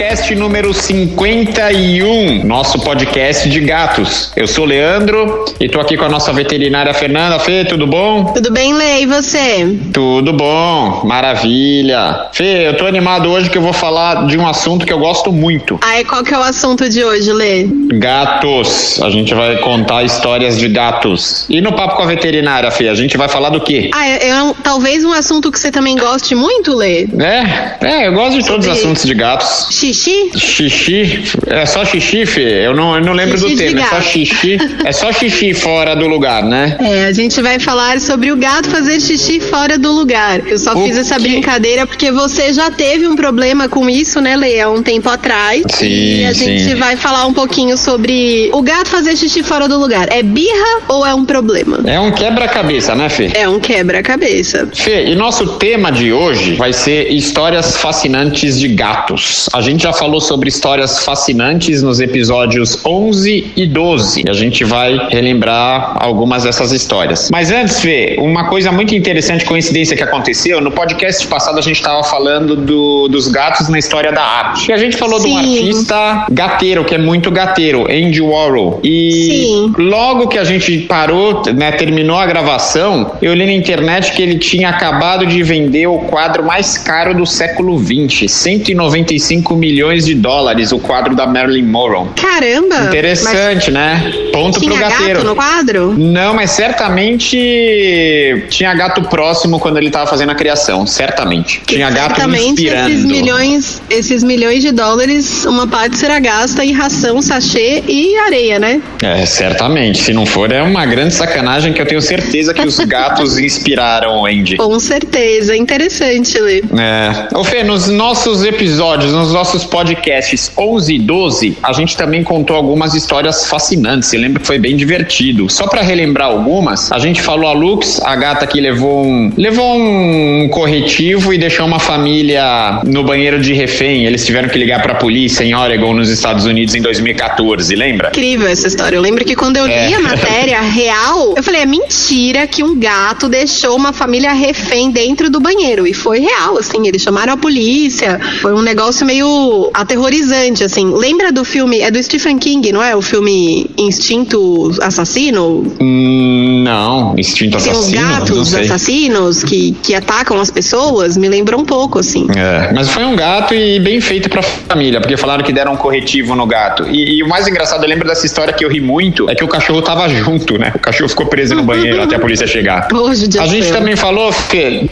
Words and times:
Roncast 0.00 0.34
número 0.34 0.72
51, 0.72 2.42
nosso 2.46 2.78
podcast 2.80 3.50
de 3.50 3.60
gatos. 3.60 4.32
Eu 4.34 4.46
sou 4.46 4.64
o 4.64 4.66
Leandro 4.66 5.44
e 5.60 5.68
tô 5.68 5.78
aqui 5.78 5.94
com 5.94 6.06
a 6.06 6.08
nossa 6.08 6.32
veterinária 6.32 6.94
Fernanda. 6.94 7.38
Fê, 7.38 7.66
tudo 7.66 7.86
bom? 7.86 8.24
Tudo 8.32 8.50
bem, 8.50 8.72
Lê? 8.72 9.02
E 9.02 9.06
você? 9.06 9.78
Tudo 9.92 10.32
bom, 10.32 11.02
maravilha. 11.04 12.28
Fê, 12.32 12.68
eu 12.68 12.78
tô 12.78 12.86
animado 12.86 13.30
hoje 13.30 13.50
que 13.50 13.58
eu 13.58 13.62
vou 13.62 13.74
falar 13.74 14.26
de 14.26 14.38
um 14.38 14.48
assunto 14.48 14.86
que 14.86 14.92
eu 14.92 14.98
gosto 14.98 15.30
muito. 15.30 15.78
Ah, 15.82 16.00
e 16.00 16.04
qual 16.06 16.24
que 16.24 16.32
é 16.32 16.38
o 16.38 16.42
assunto 16.42 16.88
de 16.88 17.04
hoje, 17.04 17.30
Lê? 17.30 17.68
Gatos. 17.98 19.02
A 19.02 19.10
gente 19.10 19.34
vai 19.34 19.58
contar 19.58 20.02
histórias 20.02 20.56
de 20.58 20.66
gatos. 20.68 21.44
E 21.50 21.60
no 21.60 21.74
papo 21.74 21.96
com 21.96 22.04
a 22.04 22.06
veterinária, 22.06 22.70
Fê, 22.70 22.88
a 22.88 22.94
gente 22.94 23.18
vai 23.18 23.28
falar 23.28 23.50
do 23.50 23.60
quê? 23.60 23.90
Ah, 23.94 24.08
é, 24.08 24.28
é 24.30 24.42
um- 24.42 24.54
talvez 24.54 25.04
um 25.04 25.12
assunto 25.12 25.52
que 25.52 25.58
você 25.60 25.70
também 25.70 25.94
goste 25.94 26.34
muito, 26.34 26.74
Lê? 26.74 27.06
É, 27.18 27.76
é, 27.86 28.06
eu 28.06 28.14
gosto 28.14 28.40
de 28.40 28.46
todos 28.46 28.66
os 28.66 28.72
assuntos 28.72 29.02
de 29.04 29.12
gatos. 29.12 29.66
Xixi? 29.94 30.30
Xixi, 30.38 31.22
é 31.46 31.66
só 31.66 31.84
xixi, 31.84 32.24
Fê? 32.26 32.66
Eu 32.66 32.74
não, 32.74 32.94
eu 32.96 33.02
não 33.04 33.12
lembro 33.12 33.36
Xixi 33.38 33.54
do 33.54 33.58
tema, 33.58 33.80
é 33.80 33.84
só 33.84 33.90
gato. 33.96 34.02
xixi. 34.04 34.58
É 34.84 34.92
só 34.92 35.12
xixi 35.12 35.54
fora 35.54 35.94
do 35.96 36.06
lugar, 36.06 36.42
né? 36.44 36.76
É, 36.80 37.06
a 37.06 37.12
gente 37.12 37.40
vai 37.42 37.58
falar 37.58 38.00
sobre 38.00 38.30
o 38.30 38.36
gato 38.36 38.68
fazer 38.70 39.00
xixi 39.00 39.40
fora 39.40 39.78
do 39.78 39.90
lugar. 39.92 40.46
Eu 40.46 40.58
só 40.58 40.74
O 40.74 40.84
fiz 40.84 40.96
essa 40.96 41.16
quê? 41.16 41.22
brincadeira 41.22 41.86
porque 41.86 42.10
você 42.12 42.52
já 42.52 42.70
teve 42.70 43.06
um 43.06 43.16
problema 43.16 43.68
com 43.68 43.88
isso, 43.90 44.20
né? 44.20 44.36
Há 44.60 44.70
um 44.70 44.82
tempo 44.82 45.08
atrás. 45.08 45.62
Sim, 45.74 45.86
E 46.20 46.24
a 46.24 46.32
gente 46.32 46.64
sim. 46.70 46.74
vai 46.76 46.96
falar 46.96 47.26
um 47.26 47.32
pouquinho 47.34 47.76
sobre 47.76 48.48
o 48.52 48.62
gato 48.62 48.88
fazer 48.88 49.16
xixi 49.16 49.42
fora 49.42 49.68
do 49.68 49.78
lugar. 49.78 50.08
É 50.10 50.22
birra 50.22 50.82
ou 50.88 51.04
é 51.06 51.14
um 51.14 51.24
problema? 51.24 51.80
É 51.86 51.98
um 51.98 52.10
quebra-cabeça, 52.12 52.94
né, 52.94 53.08
Fê? 53.08 53.30
É 53.34 53.48
um 53.48 53.58
quebra-cabeça. 53.58 54.68
Fê, 54.72 55.06
e 55.06 55.14
nosso 55.14 55.46
tema 55.58 55.90
de 55.90 56.12
hoje 56.12 56.54
vai 56.54 56.72
ser 56.72 57.10
histórias 57.12 57.76
fascinantes 57.76 58.58
de 58.58 58.68
gatos. 58.68 59.48
A 59.52 59.60
gente 59.60 59.79
já 59.82 59.92
falou 59.92 60.20
sobre 60.20 60.48
histórias 60.48 60.98
fascinantes 61.04 61.82
nos 61.82 62.00
episódios 62.00 62.84
11 62.84 63.52
e 63.56 63.66
12. 63.66 64.22
E 64.26 64.30
a 64.30 64.32
gente 64.32 64.64
vai 64.64 65.08
relembrar 65.10 65.96
algumas 66.00 66.44
dessas 66.44 66.72
histórias. 66.72 67.28
Mas 67.30 67.50
antes, 67.50 67.80
Fê, 67.80 68.16
uma 68.20 68.44
coisa 68.48 68.70
muito 68.72 68.94
interessante, 68.94 69.44
coincidência 69.44 69.96
que 69.96 70.02
aconteceu, 70.02 70.60
no 70.60 70.70
podcast 70.70 71.26
passado 71.26 71.58
a 71.58 71.62
gente 71.62 71.76
estava 71.76 72.02
falando 72.04 72.54
do- 72.56 73.08
dos 73.08 73.28
gatos 73.28 73.68
na 73.68 73.78
história 73.78 74.12
da 74.12 74.22
arte. 74.22 74.70
E 74.70 74.72
a 74.72 74.76
gente 74.76 74.96
falou 74.96 75.18
de 75.20 75.26
um 75.26 75.30
Sim. 75.38 75.38
artista 75.38 76.26
gateiro, 76.30 76.84
que 76.84 76.94
é 76.94 76.98
muito 76.98 77.30
gateiro, 77.30 77.86
Andy 77.90 78.20
Warhol. 78.20 78.80
E 78.82 79.10
Sim. 79.46 79.72
logo 79.78 80.28
que 80.28 80.38
a 80.38 80.44
gente 80.44 80.78
parou, 80.80 81.42
né, 81.54 81.72
terminou 81.72 82.16
a 82.16 82.26
gravação, 82.26 83.12
eu 83.22 83.32
li 83.34 83.46
na 83.46 83.52
internet 83.52 84.12
que 84.12 84.22
ele 84.22 84.38
tinha 84.38 84.68
acabado 84.68 85.26
de 85.26 85.42
vender 85.42 85.86
o 85.86 85.98
quadro 86.00 86.44
mais 86.44 86.76
caro 86.78 87.14
do 87.14 87.26
século 87.26 87.78
XX, 87.78 88.30
195 88.30 89.54
milhões 89.60 90.06
de 90.06 90.14
dólares, 90.14 90.72
o 90.72 90.78
quadro 90.78 91.14
da 91.14 91.26
Marilyn 91.26 91.66
Monroe. 91.66 92.08
Caramba! 92.20 92.86
Interessante, 92.88 93.70
né? 93.70 94.12
Ponto 94.32 94.58
Mas 94.58 94.64
pro 94.64 94.74
tinha 94.76 94.88
gateiro. 94.88 95.14
gato 95.14 95.24
no 95.26 95.34
quadro? 95.36 95.94
Não, 95.96 96.34
mas 96.34 96.50
certamente 96.50 98.44
tinha 98.48 98.74
gato 98.74 99.02
próximo 99.02 99.58
quando 99.58 99.76
ele 99.78 99.90
tava 99.90 100.06
fazendo 100.08 100.30
a 100.30 100.34
criação, 100.34 100.86
certamente. 100.86 101.62
Tinha 101.66 101.90
gato 101.90 102.14
Certamente 102.16 102.48
inspirando. 102.62 102.90
esses 102.90 103.04
milhões, 103.04 103.82
esses 103.90 104.24
milhões 104.24 104.62
de 104.62 104.72
dólares, 104.72 105.44
uma 105.44 105.66
parte 105.66 105.96
será 105.96 106.18
gasta 106.18 106.64
em 106.64 106.72
ração, 106.72 107.20
sachê 107.20 107.82
e 107.86 108.16
areia, 108.18 108.58
né? 108.58 108.80
É, 109.02 109.24
certamente. 109.26 110.02
Se 110.02 110.12
não 110.12 110.24
for, 110.26 110.50
é 110.52 110.62
uma 110.62 110.86
grande 110.86 111.14
sacanagem 111.14 111.72
que 111.72 111.80
eu 111.80 111.86
tenho 111.86 112.00
certeza 112.00 112.54
que 112.54 112.66
os 112.66 112.78
gatos 112.86 113.38
inspiraram 113.38 114.20
o 114.22 114.26
Andy. 114.26 114.56
Com 114.56 114.78
certeza, 114.80 115.56
interessante, 115.56 116.38
Lê. 116.38 116.58
É. 116.78 117.36
Ô 117.36 117.44
Fê, 117.44 117.62
nos 117.62 117.88
nossos 117.88 118.44
episódios, 118.44 119.12
nos 119.12 119.32
nossos 119.32 119.49
podcasts 119.64 120.50
11 120.56 120.94
e 120.94 120.98
12, 120.98 121.58
a 121.62 121.72
gente 121.72 121.96
também 121.96 122.22
contou 122.22 122.56
algumas 122.56 122.94
histórias 122.94 123.46
fascinantes. 123.46 124.12
Eu 124.12 124.20
lembro 124.20 124.40
que 124.40 124.46
foi 124.46 124.58
bem 124.58 124.76
divertido. 124.76 125.48
Só 125.50 125.66
pra 125.66 125.82
relembrar 125.82 126.28
algumas, 126.28 126.90
a 126.92 126.98
gente 126.98 127.20
falou 127.22 127.48
a 127.48 127.52
Lux, 127.52 128.00
a 128.02 128.14
gata 128.16 128.46
que 128.46 128.60
levou 128.60 129.04
um, 129.04 129.32
levou 129.36 129.76
um 129.76 130.48
corretivo 130.50 131.32
e 131.32 131.38
deixou 131.38 131.66
uma 131.66 131.78
família 131.78 132.80
no 132.84 133.02
banheiro 133.04 133.40
de 133.40 133.52
refém. 133.52 134.04
Eles 134.06 134.24
tiveram 134.24 134.48
que 134.48 134.58
ligar 134.58 134.82
pra 134.82 134.94
polícia 134.94 135.44
em 135.44 135.54
Oregon, 135.54 135.94
nos 135.94 136.08
Estados 136.10 136.44
Unidos, 136.44 136.74
em 136.74 136.82
2014, 136.82 137.74
lembra? 137.74 138.08
Incrível 138.08 138.46
essa 138.48 138.66
história. 138.66 138.96
Eu 138.96 139.02
lembro 139.02 139.24
que 139.24 139.34
quando 139.34 139.56
eu 139.56 139.66
li 139.66 139.72
É. 139.72 139.94
a 139.94 140.00
matéria 140.00 140.60
real, 140.62 141.34
eu 141.36 141.42
falei, 141.42 141.62
é 141.62 141.66
mentira 141.66 142.46
que 142.46 142.62
um 142.62 142.78
gato 142.78 143.28
deixou 143.28 143.76
uma 143.76 143.92
família 143.92 144.32
refém 144.32 144.90
dentro 144.90 145.30
do 145.30 145.40
banheiro. 145.40 145.86
E 145.86 145.94
foi 145.94 146.20
real, 146.20 146.58
assim, 146.58 146.86
eles 146.86 147.02
chamaram 147.02 147.32
a 147.34 147.36
polícia. 147.36 148.18
Foi 148.40 148.52
um 148.52 148.62
negócio 148.62 149.04
meio 149.06 149.26
aterrorizante, 149.74 150.64
assim. 150.64 150.92
Lembra 150.92 151.32
do 151.32 151.44
filme, 151.44 151.80
é 151.80 151.90
do 151.90 152.02
Stephen 152.02 152.38
King, 152.38 152.72
não 152.72 152.82
é? 152.82 152.94
O 152.94 153.02
filme 153.02 153.70
Instinto 153.78 154.70
Assassino? 154.82 155.64
Hum, 155.80 156.49
não, 156.60 157.14
instinto 157.18 157.58
Tem 157.58 157.72
os 157.72 157.78
assassino, 157.78 158.08
gatos 158.08 158.54
assassinos 158.54 159.44
que, 159.44 159.72
que 159.82 159.94
atacam 159.94 160.40
as 160.40 160.50
pessoas, 160.50 161.16
me 161.16 161.28
lembra 161.28 161.56
um 161.56 161.64
pouco, 161.64 161.98
assim. 161.98 162.26
É, 162.36 162.72
mas 162.72 162.88
foi 162.90 163.04
um 163.04 163.16
gato 163.16 163.54
e 163.54 163.80
bem 163.80 164.00
feito 164.00 164.28
pra 164.28 164.42
família, 164.42 165.00
porque 165.00 165.16
falaram 165.16 165.42
que 165.42 165.52
deram 165.52 165.72
um 165.72 165.76
corretivo 165.76 166.34
no 166.34 166.46
gato. 166.46 166.86
E, 166.88 167.18
e 167.18 167.22
o 167.22 167.28
mais 167.28 167.46
engraçado, 167.48 167.82
eu 167.84 167.88
lembro 167.88 168.06
dessa 168.06 168.26
história 168.26 168.52
que 168.52 168.64
eu 168.64 168.68
ri 168.68 168.80
muito, 168.80 169.28
é 169.30 169.34
que 169.34 169.44
o 169.44 169.48
cachorro 169.48 169.82
tava 169.82 170.08
junto, 170.08 170.58
né? 170.58 170.72
O 170.74 170.78
cachorro 170.78 171.08
ficou 171.08 171.26
preso 171.26 171.54
no 171.54 171.62
banheiro 171.62 172.02
até 172.02 172.16
a 172.16 172.20
polícia 172.20 172.46
chegar. 172.46 172.88
Hoje 172.94 173.28
A 173.38 173.46
gente 173.46 173.66
céu. 173.66 173.76
também 173.76 173.96
falou, 173.96 174.32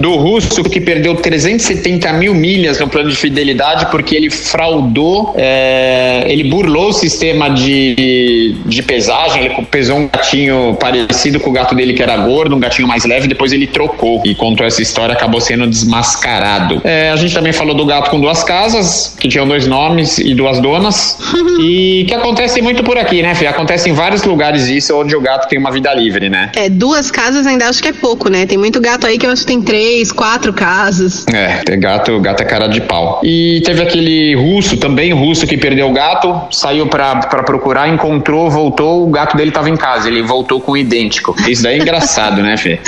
do 0.01 0.17
russo 0.17 0.63
que 0.65 0.81
perdeu 0.81 1.15
370 1.17 2.13
mil 2.15 2.35
milhas 2.35 2.79
no 2.79 2.89
plano 2.89 3.11
de 3.11 3.17
fidelidade 3.17 3.87
porque 3.91 4.15
ele 4.15 4.31
fraudou, 4.31 5.35
é, 5.37 6.25
ele 6.27 6.45
burlou 6.45 6.89
o 6.89 6.93
sistema 6.93 7.49
de, 7.49 8.57
de 8.65 8.83
pesagem, 8.83 9.45
ele 9.45 9.67
pesou 9.71 9.99
um 9.99 10.09
gatinho 10.09 10.77
parecido 10.79 11.41
com 11.41 11.51
o 11.51 11.53
gato 11.59 11.75
dele 11.75 11.93
que 11.93 12.03
era 12.03 12.17
gordo, 12.17 12.55
um 12.55 12.61
gatinho 12.61 12.87
mais 12.87 13.05
leve, 13.05 13.27
depois 13.27 13.53
ele 13.53 13.67
trocou 13.67 14.23
e 14.25 14.35
contou 14.35 14.65
essa 14.65 14.81
história, 14.81 15.13
acabou 15.13 15.41
sendo 15.41 15.67
desmascarado. 15.67 16.81
É, 16.85 17.11
a 17.11 17.17
gente 17.17 17.35
também 17.35 17.53
falou 17.53 17.75
do 17.75 17.85
gato 17.85 18.11
com 18.11 18.21
duas 18.21 18.45
casas, 18.45 19.17
que 19.19 19.29
tinham 19.29 19.47
dois 19.47 19.67
nomes 19.67 20.19
e 20.19 20.35
duas 20.35 20.61
donas, 20.61 21.19
e 21.61 22.05
que 22.07 22.15
acontece 22.15 22.63
muito 22.63 22.83
por 22.85 22.97
aqui, 22.97 23.23
né, 23.23 23.35
Fê? 23.35 23.47
Acontece 23.47 23.91
em 23.91 23.93
vários 23.93 24.23
lugares 24.23 24.69
isso, 24.69 24.97
onde 24.97 25.17
o 25.17 25.21
gato 25.21 25.49
tem 25.49 25.59
uma 25.59 25.71
vida 25.71 25.93
livre, 25.93 26.29
né? 26.29 26.53
É, 26.57 26.69
duas 26.69 27.11
casas 27.11 27.47
ainda 27.47 27.69
acho 27.69 27.83
que 27.83 27.89
é 27.89 27.93
pouco, 27.93 28.31
né? 28.31 28.47
Tem 28.47 28.57
muito 28.57 28.81
gato 28.81 29.07
aí 29.07 29.19
que 29.19 29.27
eu 29.27 29.31
acho 29.31 29.43
que 29.43 29.49
tem 29.49 29.61
três, 29.61 30.13
quatro 30.13 30.53
casas. 30.53 31.27
É, 31.33 31.59
tem 31.65 31.79
gato, 31.81 32.19
gato 32.21 32.43
é 32.43 32.47
cara 32.47 32.69
de 32.69 32.81
pau. 32.81 33.21
E 33.25 33.61
teve 33.65 33.83
aquele 33.83 34.35
russo, 34.35 34.77
também 34.77 35.13
russo, 35.13 35.47
que 35.47 35.57
perdeu 35.57 35.89
o 35.89 35.93
gato, 35.93 36.41
saiu 36.51 36.87
pra, 36.87 37.17
pra 37.17 37.43
procurar, 37.43 37.89
encontrou, 37.89 38.51
voltou, 38.51 39.07
o 39.07 39.11
gato 39.11 39.37
dele 39.37 39.51
tava 39.51 39.69
em 39.69 39.77
casa, 39.77 40.09
ele 40.09 40.23
voltou 40.23 40.61
com 40.61 40.73
o 40.73 40.77
idêntico. 40.77 41.35
Isso 41.51 41.63
daí 41.63 41.79
é 41.79 41.83
engraçado, 41.83 42.43
né, 42.43 42.57
Fê? 42.57 42.79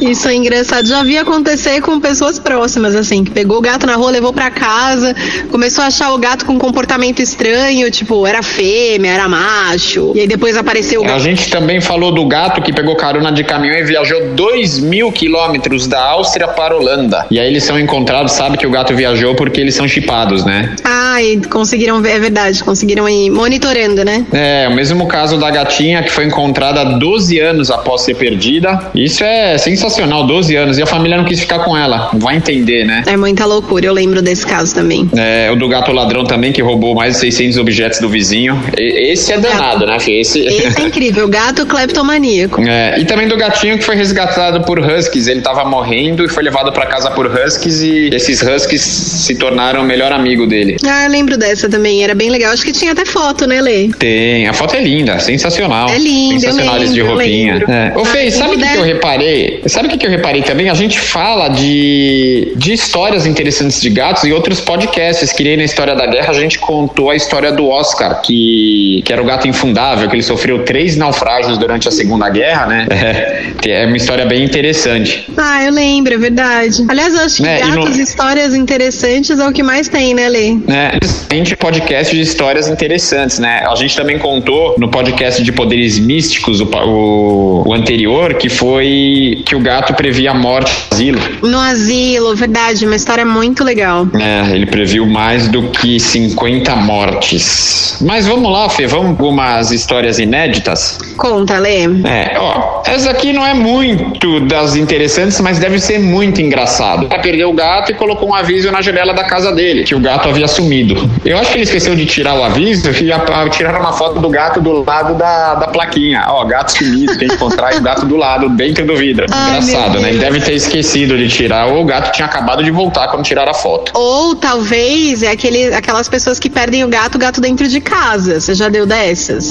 Isso 0.00 0.28
é 0.28 0.34
engraçado. 0.34 0.86
Já 0.86 1.02
vi 1.02 1.16
acontecer 1.18 1.80
com 1.80 2.00
pessoas 2.00 2.38
próximas, 2.38 2.94
assim, 2.94 3.24
que 3.24 3.30
pegou 3.30 3.58
o 3.58 3.60
gato 3.60 3.86
na 3.86 3.94
rua, 3.96 4.10
levou 4.10 4.32
pra 4.32 4.50
casa, 4.50 5.14
começou 5.50 5.84
a 5.84 5.86
achar 5.88 6.12
o 6.12 6.18
gato 6.18 6.44
com 6.44 6.52
um 6.54 6.58
comportamento 6.58 7.20
estranho, 7.20 7.90
tipo, 7.90 8.26
era 8.26 8.42
fêmea, 8.42 9.12
era 9.12 9.28
macho. 9.28 10.12
E 10.14 10.20
aí 10.20 10.26
depois 10.26 10.56
apareceu 10.56 11.00
o 11.00 11.04
A 11.04 11.08
gato. 11.08 11.20
gente 11.20 11.50
também 11.50 11.80
falou 11.80 12.12
do 12.12 12.26
gato 12.26 12.60
que 12.62 12.72
pegou 12.72 12.94
carona 12.96 13.30
de 13.32 13.44
caminhão 13.44 13.76
e 13.76 13.82
viajou 13.84 14.34
2 14.34 14.80
mil 14.80 15.10
quilômetros 15.12 15.86
da 15.86 16.02
Áustria 16.02 16.48
para 16.48 16.74
a 16.74 16.76
Holanda. 16.76 17.26
E 17.30 17.38
aí 17.38 17.46
eles 17.48 17.64
são 17.64 17.78
encontrados, 17.78 18.32
sabe 18.32 18.56
que 18.56 18.66
o 18.66 18.70
gato 18.70 18.94
viajou 18.94 19.34
porque 19.34 19.60
eles 19.60 19.74
são 19.74 19.86
chipados, 19.88 20.44
né? 20.44 20.74
Ah, 20.84 21.22
e 21.22 21.40
conseguiram 21.46 22.00
ver, 22.00 22.12
é 22.12 22.18
verdade, 22.18 22.62
conseguiram 22.62 23.08
ir 23.08 23.30
monitorando, 23.30 24.04
né? 24.04 24.24
É, 24.32 24.68
o 24.68 24.74
mesmo 24.74 25.06
caso 25.06 25.36
da 25.38 25.50
gatinha 25.50 26.02
que 26.02 26.10
foi 26.10 26.24
encontrada 26.24 26.84
12 26.84 27.38
anos 27.38 27.70
após 27.70 28.02
ser 28.10 28.14
perdida. 28.14 28.90
Isso 28.94 29.22
é 29.24 29.56
sensacional, 29.58 30.26
12 30.26 30.54
anos. 30.56 30.78
E 30.78 30.82
a 30.82 30.86
família 30.86 31.16
não 31.16 31.24
quis 31.24 31.40
ficar 31.40 31.60
com 31.60 31.76
ela. 31.76 32.10
Vai 32.14 32.36
entender, 32.36 32.84
né? 32.84 33.02
É 33.06 33.16
muita 33.16 33.46
loucura, 33.46 33.86
eu 33.86 33.92
lembro 33.92 34.20
desse 34.22 34.46
caso 34.46 34.74
também. 34.74 35.08
É, 35.16 35.50
o 35.50 35.56
do 35.56 35.68
gato 35.68 35.92
ladrão 35.92 36.24
também, 36.24 36.52
que 36.52 36.62
roubou 36.62 36.94
mais 36.94 37.14
de 37.14 37.20
600 37.20 37.58
objetos 37.58 38.00
do 38.00 38.08
vizinho. 38.08 38.60
E- 38.76 39.10
esse 39.12 39.32
é 39.32 39.38
danado, 39.38 39.86
né? 39.86 39.96
Esse... 40.08 40.40
Esse 40.40 40.80
é 40.80 40.84
incrível, 40.84 41.28
gato 41.28 41.66
cleptomaníaco. 41.66 42.60
É, 42.70 43.00
e 43.00 43.04
também 43.04 43.26
do 43.26 43.36
gatinho 43.36 43.78
que 43.78 43.84
foi 43.84 43.96
resgatado 43.96 44.60
por 44.60 44.78
huskies. 44.78 45.26
Ele 45.26 45.40
tava 45.40 45.64
morrendo 45.64 46.24
e 46.24 46.28
foi 46.28 46.42
levado 46.42 46.70
pra 46.72 46.86
casa 46.86 47.10
por 47.10 47.26
huskies 47.26 47.82
e 47.82 48.10
esses 48.12 48.40
huskies 48.42 48.80
se 48.80 49.34
tornaram 49.34 49.80
o 49.80 49.84
melhor 49.84 50.12
amigo 50.12 50.46
dele. 50.46 50.76
Ah, 50.86 51.04
eu 51.06 51.10
lembro 51.10 51.36
dessa 51.36 51.68
também, 51.68 52.04
era 52.04 52.14
bem 52.14 52.30
legal. 52.30 52.52
Acho 52.52 52.62
que 52.64 52.70
tinha 52.70 52.92
até 52.92 53.04
foto, 53.04 53.44
né, 53.46 53.60
Lê? 53.60 53.88
Tem, 53.98 54.46
a 54.46 54.52
foto 54.52 54.76
é 54.76 54.80
linda, 54.82 55.18
sensacional. 55.18 55.88
É 55.88 55.98
linda, 55.98 56.52
de 56.52 56.52
lembro, 56.52 56.96
eu 56.96 57.06
roupinha. 57.06 57.64
É. 57.68 57.92
Ô, 58.00 58.04
Fê, 58.04 58.30
sabe 58.30 58.56
o 58.56 58.58
que, 58.58 58.66
que, 58.66 58.78
eu 58.78 58.82
reparei? 58.82 59.62
Sabe 59.66 59.86
o 59.86 59.90
que, 59.90 59.98
que 59.98 60.06
eu 60.06 60.10
reparei 60.10 60.42
também? 60.42 60.70
A 60.70 60.74
gente 60.74 60.98
fala 60.98 61.48
de, 61.48 62.52
de 62.56 62.72
histórias 62.72 63.26
interessantes 63.26 63.80
de 63.80 63.90
gatos 63.90 64.24
e 64.24 64.32
outros 64.32 64.60
podcasts. 64.60 65.32
Que 65.32 65.44
nem 65.44 65.56
na 65.58 65.64
História 65.64 65.94
da 65.94 66.06
Guerra 66.06 66.30
a 66.30 66.34
gente 66.34 66.58
contou 66.58 67.10
a 67.10 67.16
história 67.16 67.52
do 67.52 67.68
Oscar, 67.68 68.22
que, 68.22 69.02
que 69.04 69.12
era 69.12 69.22
o 69.22 69.24
gato 69.24 69.46
infundável, 69.46 70.08
que 70.08 70.16
ele 70.16 70.22
sofreu 70.22 70.64
três 70.64 70.96
naufrágios 70.96 71.58
durante 71.58 71.88
a 71.88 71.90
Segunda 71.90 72.28
Guerra, 72.30 72.66
né? 72.66 72.86
É, 72.90 73.82
é 73.82 73.86
uma 73.86 73.96
história 73.96 74.24
bem 74.24 74.44
interessante. 74.44 75.26
Ah, 75.36 75.64
eu 75.64 75.72
lembro, 75.72 76.14
é 76.14 76.18
verdade. 76.18 76.84
Aliás, 76.88 77.14
eu 77.14 77.20
acho 77.20 77.42
que 77.42 77.48
é, 77.48 77.60
gatos, 77.60 77.96
no... 77.96 78.02
histórias 78.02 78.54
interessantes 78.54 79.38
é 79.38 79.46
o 79.46 79.52
que 79.52 79.62
mais 79.62 79.88
tem, 79.88 80.14
né, 80.14 80.28
Lê? 80.28 80.56
É, 80.68 80.98
a 81.30 81.34
gente 81.34 81.56
podcast 81.56 82.14
de 82.14 82.22
histórias 82.22 82.68
interessantes, 82.68 83.38
né? 83.38 83.62
A 83.68 83.74
gente 83.74 83.94
também 83.94 84.18
contou 84.18 84.74
no 84.78 84.90
podcast 84.90 85.42
de 85.42 85.52
poderes 85.52 85.98
místicos, 85.98 86.60
o, 86.60 86.64
o, 86.64 87.68
o 87.68 87.74
anterior, 87.74 87.89
que 88.38 88.48
foi 88.48 89.42
que 89.44 89.54
o 89.54 89.60
gato 89.60 89.94
previa 89.94 90.30
a 90.30 90.34
morte 90.34 90.70
no 90.70 90.94
asilo. 90.94 91.20
No 91.42 91.58
asilo, 91.58 92.36
verdade, 92.36 92.86
uma 92.86 92.96
história 92.96 93.24
muito 93.24 93.64
legal. 93.64 94.06
É, 94.18 94.54
ele 94.54 94.66
previu 94.66 95.06
mais 95.06 95.48
do 95.48 95.68
que 95.70 95.98
50 95.98 96.76
mortes. 96.76 97.98
Mas 98.00 98.26
vamos 98.26 98.50
lá, 98.50 98.68
Fê, 98.68 98.86
vamos 98.86 99.18
com 99.18 99.28
umas 99.28 99.72
histórias 99.72 100.18
inéditas? 100.18 100.98
Conta, 101.16 101.58
Lê. 101.58 101.84
É, 102.04 102.36
ó, 102.38 102.82
essa 102.86 103.10
aqui 103.10 103.32
não 103.32 103.46
é 103.46 103.54
muito 103.54 104.40
das 104.40 104.76
interessantes, 104.76 105.40
mas 105.40 105.58
deve 105.58 105.78
ser 105.78 105.98
muito 105.98 106.40
engraçado. 106.40 107.08
Ele 107.10 107.22
perdeu 107.22 107.50
o 107.50 107.52
gato 107.52 107.90
e 107.90 107.94
colocou 107.94 108.28
um 108.28 108.34
aviso 108.34 108.70
na 108.70 108.80
janela 108.80 109.12
da 109.12 109.24
casa 109.24 109.52
dele, 109.52 109.84
que 109.84 109.94
o 109.94 110.00
gato 110.00 110.28
havia 110.28 110.48
sumido. 110.48 111.10
Eu 111.24 111.38
acho 111.38 111.50
que 111.50 111.56
ele 111.56 111.64
esqueceu 111.64 111.94
de 111.94 112.06
tirar 112.06 112.34
o 112.34 112.44
aviso 112.44 112.88
e 112.88 113.50
tiraram 113.50 113.80
uma 113.80 113.92
foto 113.92 114.20
do 114.20 114.28
gato 114.28 114.60
do 114.60 114.84
lado 114.84 115.14
da, 115.14 115.54
da 115.56 115.68
plaquinha. 115.68 116.24
Ó, 116.28 116.44
gato 116.44 116.72
sumido, 116.72 117.18
tem 117.18 117.28
que 117.28 117.34
encontrar 117.34 117.74
o 117.80 117.82
gato 117.82 118.06
do 118.06 118.16
lado, 118.16 118.48
dentro 118.50 118.86
do 118.86 118.96
vidro. 118.96 119.26
Ai, 119.30 119.58
Engraçado, 119.58 120.00
né? 120.00 120.10
Ele 120.10 120.18
deve 120.18 120.40
ter 120.40 120.54
esquecido 120.54 121.16
de 121.16 121.28
tirar, 121.28 121.66
ou 121.66 121.82
o 121.82 121.84
gato 121.84 122.12
tinha 122.12 122.26
acabado 122.26 122.62
de 122.62 122.70
voltar 122.70 123.08
quando 123.08 123.24
tiraram 123.24 123.50
a 123.50 123.54
foto. 123.54 123.92
Ou 123.94 124.34
talvez 124.34 125.22
é 125.22 125.30
aquele, 125.30 125.74
aquelas 125.74 126.08
pessoas 126.08 126.38
que 126.38 126.48
perdem 126.48 126.84
o 126.84 126.88
gato, 126.88 127.16
o 127.16 127.18
gato 127.18 127.40
dentro 127.40 127.66
de 127.66 127.80
casa. 127.80 128.40
Você 128.40 128.54
já 128.54 128.68
deu 128.68 128.86
dessas? 128.86 129.48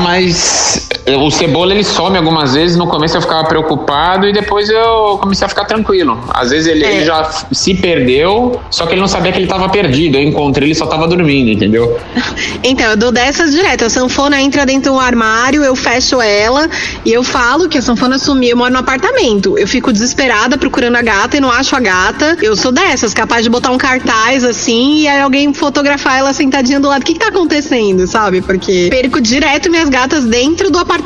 Mas 0.00 0.88
o 1.06 1.30
Cebola 1.30 1.72
ele 1.72 1.84
some 1.84 2.16
algumas 2.16 2.54
vezes, 2.54 2.76
no 2.76 2.86
começo 2.86 3.16
eu 3.16 3.22
ficava 3.22 3.44
preocupado 3.44 4.26
e 4.26 4.32
depois 4.32 4.68
eu 4.68 5.18
comecei 5.20 5.46
a 5.46 5.48
ficar 5.48 5.64
tranquilo. 5.64 6.18
Às 6.30 6.50
vezes 6.50 6.66
ele, 6.68 6.84
é. 6.84 6.96
ele 6.96 7.04
já 7.04 7.24
se 7.50 7.74
perdeu, 7.74 8.60
só 8.70 8.86
que 8.86 8.92
ele 8.94 9.00
não 9.00 9.08
sabia 9.08 9.32
que 9.32 9.38
ele 9.38 9.46
estava 9.46 9.68
perdido. 9.68 10.16
Eu 10.16 10.22
encontrei, 10.22 10.68
ele 10.68 10.74
só 10.74 10.84
estava 10.84 11.06
dormindo, 11.08 11.50
entendeu? 11.50 11.98
Então, 12.62 12.90
eu 12.90 12.96
dou 12.96 13.10
dessas 13.10 13.52
direto. 13.52 13.84
A 13.84 13.90
sanfona 13.90 14.40
entra 14.40 14.66
dentro 14.66 14.92
do 14.92 14.98
armário, 14.98 15.64
eu 15.64 15.74
fecho 15.74 16.20
ela 16.20 16.68
e 17.04 17.12
eu 17.12 17.22
falo 17.22 17.68
que 17.68 17.78
a 17.78 17.82
sanfona 17.82 18.18
sumiu. 18.18 18.50
Eu 18.50 18.56
moro 18.56 18.72
no 18.72 18.78
apartamento. 18.78 19.58
Eu 19.58 19.66
fico 19.66 19.92
desesperada 19.92 20.58
procurando 20.58 20.96
a 20.96 21.02
gata 21.02 21.36
e 21.36 21.40
não 21.40 21.50
acho 21.50 21.74
a 21.74 21.80
gata. 21.80 22.36
Eu 22.42 22.56
sou 22.56 22.70
dessas, 22.70 23.14
capaz 23.14 23.42
de 23.42 23.50
botar 23.50 23.70
um 23.70 23.78
cartaz 23.78 24.44
assim 24.44 25.00
e 25.00 25.08
aí 25.08 25.20
alguém 25.20 25.52
fotografar 25.54 26.18
ela 26.18 26.32
sentadinha 26.32 26.78
do 26.80 26.88
lado. 26.88 27.02
O 27.02 27.04
que, 27.04 27.14
que 27.14 27.18
tá 27.18 27.28
acontecendo, 27.28 28.06
sabe? 28.06 28.42
Porque 28.42 28.88
perco 28.90 29.20
direto 29.20 29.70
minhas 29.70 29.88
gatas 29.88 30.24
dentro 30.24 30.70
do 30.70 30.78
apartamento. 30.78 30.99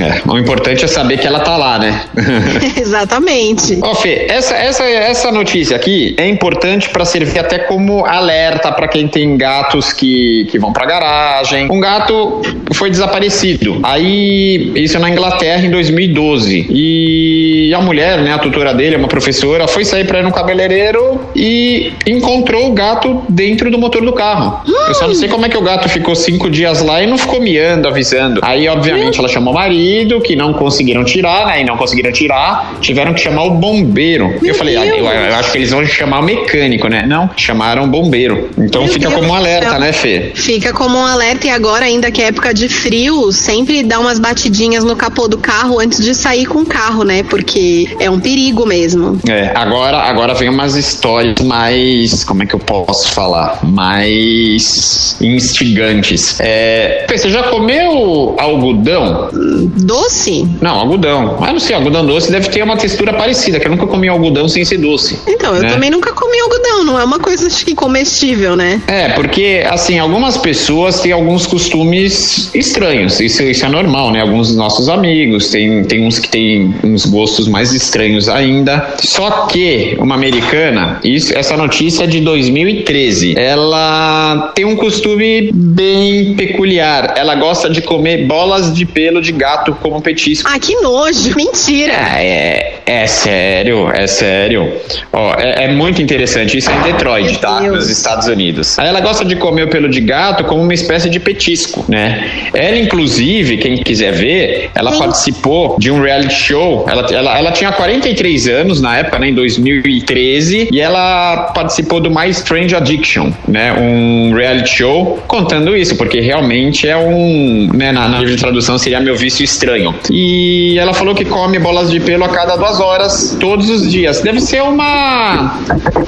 É, 0.00 0.22
o 0.30 0.38
importante 0.38 0.84
é 0.84 0.88
saber 0.88 1.18
que 1.18 1.26
ela 1.26 1.40
tá 1.40 1.56
lá, 1.56 1.78
né? 1.78 2.04
Exatamente. 2.76 3.78
Ó, 3.82 3.94
Fê, 3.94 4.26
essa, 4.28 4.54
essa, 4.54 4.84
essa 4.84 5.32
notícia 5.32 5.76
aqui 5.76 6.14
é 6.18 6.28
importante 6.28 6.88
para 6.88 7.04
servir 7.04 7.38
até 7.38 7.58
como 7.58 8.04
alerta 8.04 8.72
para 8.72 8.88
quem 8.88 9.08
tem 9.08 9.36
gatos 9.36 9.92
que, 9.92 10.46
que 10.50 10.58
vão 10.58 10.72
pra 10.72 10.86
garagem. 10.86 11.70
Um 11.70 11.80
gato 11.80 12.42
foi 12.74 12.90
desaparecido. 12.90 13.80
Aí, 13.82 14.72
isso 14.74 14.98
na 14.98 15.10
Inglaterra 15.10 15.64
em 15.64 15.70
2012. 15.70 16.66
E 16.70 17.72
a 17.74 17.80
mulher, 17.80 18.18
né, 18.18 18.32
a 18.32 18.38
tutora 18.38 18.74
dele, 18.74 18.96
uma 18.96 19.08
professora, 19.08 19.66
foi 19.66 19.84
sair 19.84 20.06
para 20.06 20.20
ir 20.20 20.22
no 20.22 20.32
cabeleireiro 20.32 21.20
e 21.34 21.92
encontrou 22.06 22.68
o 22.68 22.72
gato 22.72 23.22
dentro 23.28 23.70
do 23.70 23.78
motor 23.78 24.04
do 24.04 24.12
carro. 24.12 24.62
Eu 24.88 24.94
só 24.94 25.06
não 25.06 25.14
sei 25.14 25.28
como 25.28 25.46
é 25.46 25.48
que 25.48 25.56
o 25.56 25.62
gato 25.62 25.88
ficou 25.88 26.14
cinco 26.14 26.50
dias 26.50 26.82
lá 26.82 27.02
e 27.02 27.06
não 27.06 27.18
ficou 27.18 27.40
miando, 27.40 27.88
avisando. 27.88 28.40
Aí, 28.42 28.68
obviamente, 28.68 29.17
ela 29.20 29.28
chamou 29.28 29.52
o 29.52 29.56
marido, 29.56 30.20
que 30.20 30.34
não 30.34 30.52
conseguiram 30.52 31.04
tirar, 31.04 31.46
né? 31.46 31.60
E 31.60 31.64
não 31.64 31.76
conseguiram 31.76 32.12
tirar, 32.12 32.78
tiveram 32.80 33.14
que 33.14 33.20
chamar 33.20 33.44
o 33.44 33.50
bombeiro. 33.50 34.28
Meu 34.40 34.52
eu 34.52 34.54
falei, 34.54 34.76
ah, 34.76 34.86
eu, 34.86 35.04
eu, 35.04 35.34
acho 35.36 35.52
que 35.52 35.58
eles 35.58 35.70
vão 35.70 35.84
chamar 35.84 36.20
o 36.20 36.22
mecânico, 36.22 36.88
né? 36.88 37.04
Não, 37.06 37.30
chamaram 37.36 37.84
o 37.84 37.86
bombeiro. 37.86 38.50
Então 38.58 38.82
Meu 38.82 38.92
fica 38.92 39.08
Deus 39.08 39.20
como 39.20 39.32
um 39.32 39.34
alerta, 39.34 39.78
né, 39.78 39.92
Fê? 39.92 40.32
Fica 40.34 40.72
como 40.72 40.96
um 40.98 41.04
alerta 41.04 41.46
e 41.46 41.50
agora, 41.50 41.84
ainda 41.84 42.10
que 42.10 42.22
é 42.22 42.28
época 42.28 42.52
de 42.52 42.68
frio, 42.68 43.32
sempre 43.32 43.82
dá 43.82 43.98
umas 43.98 44.18
batidinhas 44.18 44.84
no 44.84 44.94
capô 44.96 45.28
do 45.28 45.38
carro 45.38 45.80
antes 45.80 46.02
de 46.02 46.14
sair 46.14 46.46
com 46.46 46.60
o 46.60 46.66
carro, 46.66 47.04
né? 47.04 47.22
Porque 47.22 47.88
é 48.00 48.10
um 48.10 48.20
perigo 48.20 48.66
mesmo. 48.66 49.18
É, 49.28 49.50
agora, 49.54 49.98
agora 49.98 50.34
vem 50.34 50.48
umas 50.48 50.76
histórias 50.76 51.40
mais. 51.40 52.24
Como 52.24 52.42
é 52.42 52.46
que 52.46 52.54
eu 52.54 52.58
posso 52.58 53.10
falar? 53.12 53.58
Mais 53.64 55.16
instigantes. 55.20 56.38
É, 56.40 57.06
você 57.08 57.30
já 57.30 57.44
comeu 57.44 58.07
algodão? 58.38 59.28
Doce? 59.76 60.46
Não, 60.60 60.78
algodão. 60.80 61.36
Mas 61.40 61.52
não 61.52 61.60
sei, 61.60 61.76
algodão 61.76 62.04
doce 62.04 62.30
deve 62.30 62.48
ter 62.48 62.62
uma 62.62 62.76
textura 62.76 63.12
parecida, 63.12 63.58
que 63.58 63.66
eu 63.66 63.70
nunca 63.70 63.86
comi 63.86 64.08
algodão 64.08 64.48
sem 64.48 64.64
ser 64.64 64.78
doce. 64.78 65.18
Então, 65.26 65.54
eu 65.54 65.62
né? 65.62 65.68
também 65.68 65.90
nunca 65.90 66.12
comi 66.12 66.38
algodão, 66.40 66.84
não 66.84 66.98
é 66.98 67.04
uma 67.04 67.18
coisa 67.18 67.46
acho 67.46 67.64
que 67.64 67.74
comestível, 67.74 68.56
né? 68.56 68.80
É, 68.86 69.10
porque 69.10 69.64
assim, 69.68 69.98
algumas 69.98 70.36
pessoas 70.36 71.00
têm 71.00 71.12
alguns 71.12 71.46
costumes 71.46 72.50
estranhos. 72.54 73.20
Isso, 73.20 73.42
isso 73.42 73.64
é 73.64 73.68
normal, 73.68 74.10
né? 74.10 74.20
Alguns 74.20 74.48
dos 74.48 74.56
nossos 74.56 74.88
amigos, 74.88 75.50
tem, 75.50 75.84
tem 75.84 76.06
uns 76.06 76.18
que 76.18 76.28
têm 76.28 76.74
uns 76.84 77.06
gostos 77.06 77.48
mais 77.48 77.72
estranhos 77.72 78.28
ainda. 78.28 78.94
Só 79.00 79.46
que 79.46 79.96
uma 79.98 80.14
americana, 80.14 81.00
isso, 81.02 81.36
essa 81.36 81.56
notícia 81.56 82.04
é 82.04 82.06
de 82.06 82.20
2013, 82.20 83.34
ela 83.36 84.52
tem 84.54 84.64
um 84.64 84.76
costume 84.76 85.50
bem 85.52 86.34
peculiar. 86.34 87.14
Ela 87.16 87.34
gosta 87.34 87.68
de 87.68 87.82
comer 87.82 88.17
bolas 88.26 88.72
de 88.72 88.84
pelo 88.84 89.20
de 89.20 89.32
gato 89.32 89.76
como 89.80 90.00
petisco. 90.00 90.48
Ah, 90.52 90.58
que 90.58 90.74
nojo! 90.76 91.34
Mentira! 91.36 91.92
É, 91.92 92.78
é, 92.86 93.02
é 93.02 93.06
sério, 93.06 93.90
é 93.92 94.06
sério. 94.06 94.72
Ó, 95.12 95.34
é, 95.34 95.64
é, 95.64 95.68
muito 95.68 96.00
interessante. 96.02 96.58
Isso 96.58 96.70
é 96.70 96.74
em 96.74 96.92
Detroit, 96.92 97.38
tá? 97.38 97.60
Nos 97.60 97.88
Estados 97.90 98.26
Unidos. 98.26 98.78
Aí 98.78 98.88
ela 98.88 99.00
gosta 99.00 99.24
de 99.24 99.36
comer 99.36 99.64
o 99.64 99.68
pelo 99.68 99.88
de 99.88 100.00
gato 100.00 100.44
como 100.44 100.62
uma 100.62 100.74
espécie 100.74 101.08
de 101.10 101.20
petisco, 101.20 101.84
né? 101.88 102.30
Ela, 102.54 102.78
inclusive, 102.78 103.58
quem 103.58 103.76
quiser 103.78 104.12
ver, 104.12 104.70
ela 104.74 104.92
Sim. 104.92 104.98
participou 104.98 105.76
de 105.78 105.90
um 105.90 106.00
reality 106.00 106.34
show. 106.34 106.86
Ela, 106.88 107.06
ela, 107.10 107.38
ela 107.38 107.52
tinha 107.52 107.72
43 107.72 108.48
anos 108.48 108.80
na 108.80 108.98
época, 108.98 109.18
né? 109.18 109.28
Em 109.28 109.34
2013. 109.34 110.68
E 110.72 110.80
ela 110.80 111.52
participou 111.54 112.00
do 112.00 112.10
My 112.10 112.28
Strange 112.30 112.74
Addiction, 112.74 113.30
né? 113.46 113.72
Um 113.72 114.34
reality 114.34 114.70
show 114.70 115.22
contando 115.26 115.76
isso, 115.76 115.96
porque 115.96 116.20
realmente 116.20 116.88
é 116.88 116.96
um. 116.96 117.68
Né, 117.74 117.92
na, 117.92 118.07
na 118.08 118.18
livro 118.18 118.34
de 118.34 118.40
tradução 118.40 118.78
seria 118.78 119.00
meu 119.00 119.16
vício 119.16 119.44
estranho. 119.44 119.94
E 120.10 120.78
ela 120.78 120.94
falou 120.94 121.14
que 121.14 121.24
come 121.24 121.58
bolas 121.58 121.90
de 121.90 122.00
pelo 122.00 122.24
a 122.24 122.28
cada 122.28 122.56
duas 122.56 122.80
horas, 122.80 123.36
todos 123.38 123.68
os 123.68 123.90
dias. 123.90 124.20
Deve 124.20 124.40
ser 124.40 124.62
uma. 124.62 125.58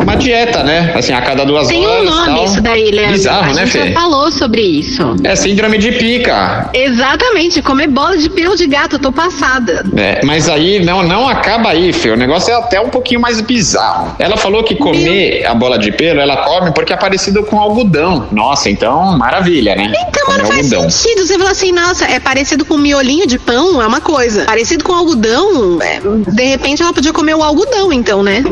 Uma 0.00 0.16
dieta, 0.16 0.62
né? 0.62 0.92
Assim, 0.94 1.12
a 1.12 1.20
cada 1.20 1.44
duas 1.44 1.68
Tem 1.68 1.84
horas. 1.86 2.00
Tem 2.00 2.08
um 2.08 2.14
nome 2.14 2.34
tal. 2.34 2.44
isso 2.44 2.60
daí, 2.60 2.90
Leandro. 2.90 3.12
Bizarro, 3.12 3.50
a 3.50 3.54
né, 3.54 3.66
gente 3.66 3.70
Fê? 3.70 3.88
já 3.88 4.00
falou 4.00 4.32
sobre 4.32 4.62
isso. 4.62 5.16
É 5.24 5.36
síndrome 5.36 5.78
de 5.78 5.92
pica. 5.92 6.70
Exatamente, 6.72 7.62
comer 7.62 7.88
bola 7.88 8.16
de 8.16 8.28
pelo 8.30 8.56
de 8.56 8.66
gato, 8.66 8.96
eu 8.96 8.98
tô 8.98 9.12
passada. 9.12 9.84
É, 9.96 10.24
mas 10.24 10.48
aí 10.48 10.84
não, 10.84 11.02
não 11.02 11.28
acaba 11.28 11.70
aí, 11.70 11.92
Fê. 11.92 12.10
O 12.10 12.16
negócio 12.16 12.52
é 12.52 12.56
até 12.56 12.80
um 12.80 12.88
pouquinho 12.88 13.20
mais 13.20 13.40
bizarro. 13.40 14.16
Ela 14.18 14.36
falou 14.36 14.64
que 14.64 14.74
comer 14.74 15.40
Meu... 15.40 15.50
a 15.50 15.54
bola 15.54 15.78
de 15.78 15.92
pelo, 15.92 16.20
ela 16.20 16.38
come 16.38 16.72
porque 16.72 16.92
é 16.92 16.96
parecido 16.96 17.42
com 17.44 17.60
algodão. 17.60 18.26
Nossa, 18.32 18.70
então 18.70 19.16
maravilha, 19.18 19.74
né? 19.76 19.92
Então, 20.08 20.24
mas 20.28 20.38
não 20.38 20.46
faz 20.46 20.66
sentido. 20.66 21.26
Você 21.26 21.38
fala 21.38 21.50
assim, 21.50 21.72
nossa, 21.90 22.04
é 22.04 22.20
parecido 22.20 22.64
com 22.64 22.78
miolinho 22.78 23.26
de 23.26 23.36
pão, 23.36 23.82
é 23.82 23.86
uma 23.86 24.00
coisa. 24.00 24.44
Parecido 24.44 24.84
com 24.84 24.92
algodão, 24.92 25.82
é, 25.82 26.00
de 26.30 26.44
repente 26.44 26.82
ela 26.82 26.92
podia 26.92 27.12
comer 27.12 27.34
o 27.34 27.42
algodão, 27.42 27.92
então, 27.92 28.22
né? 28.22 28.44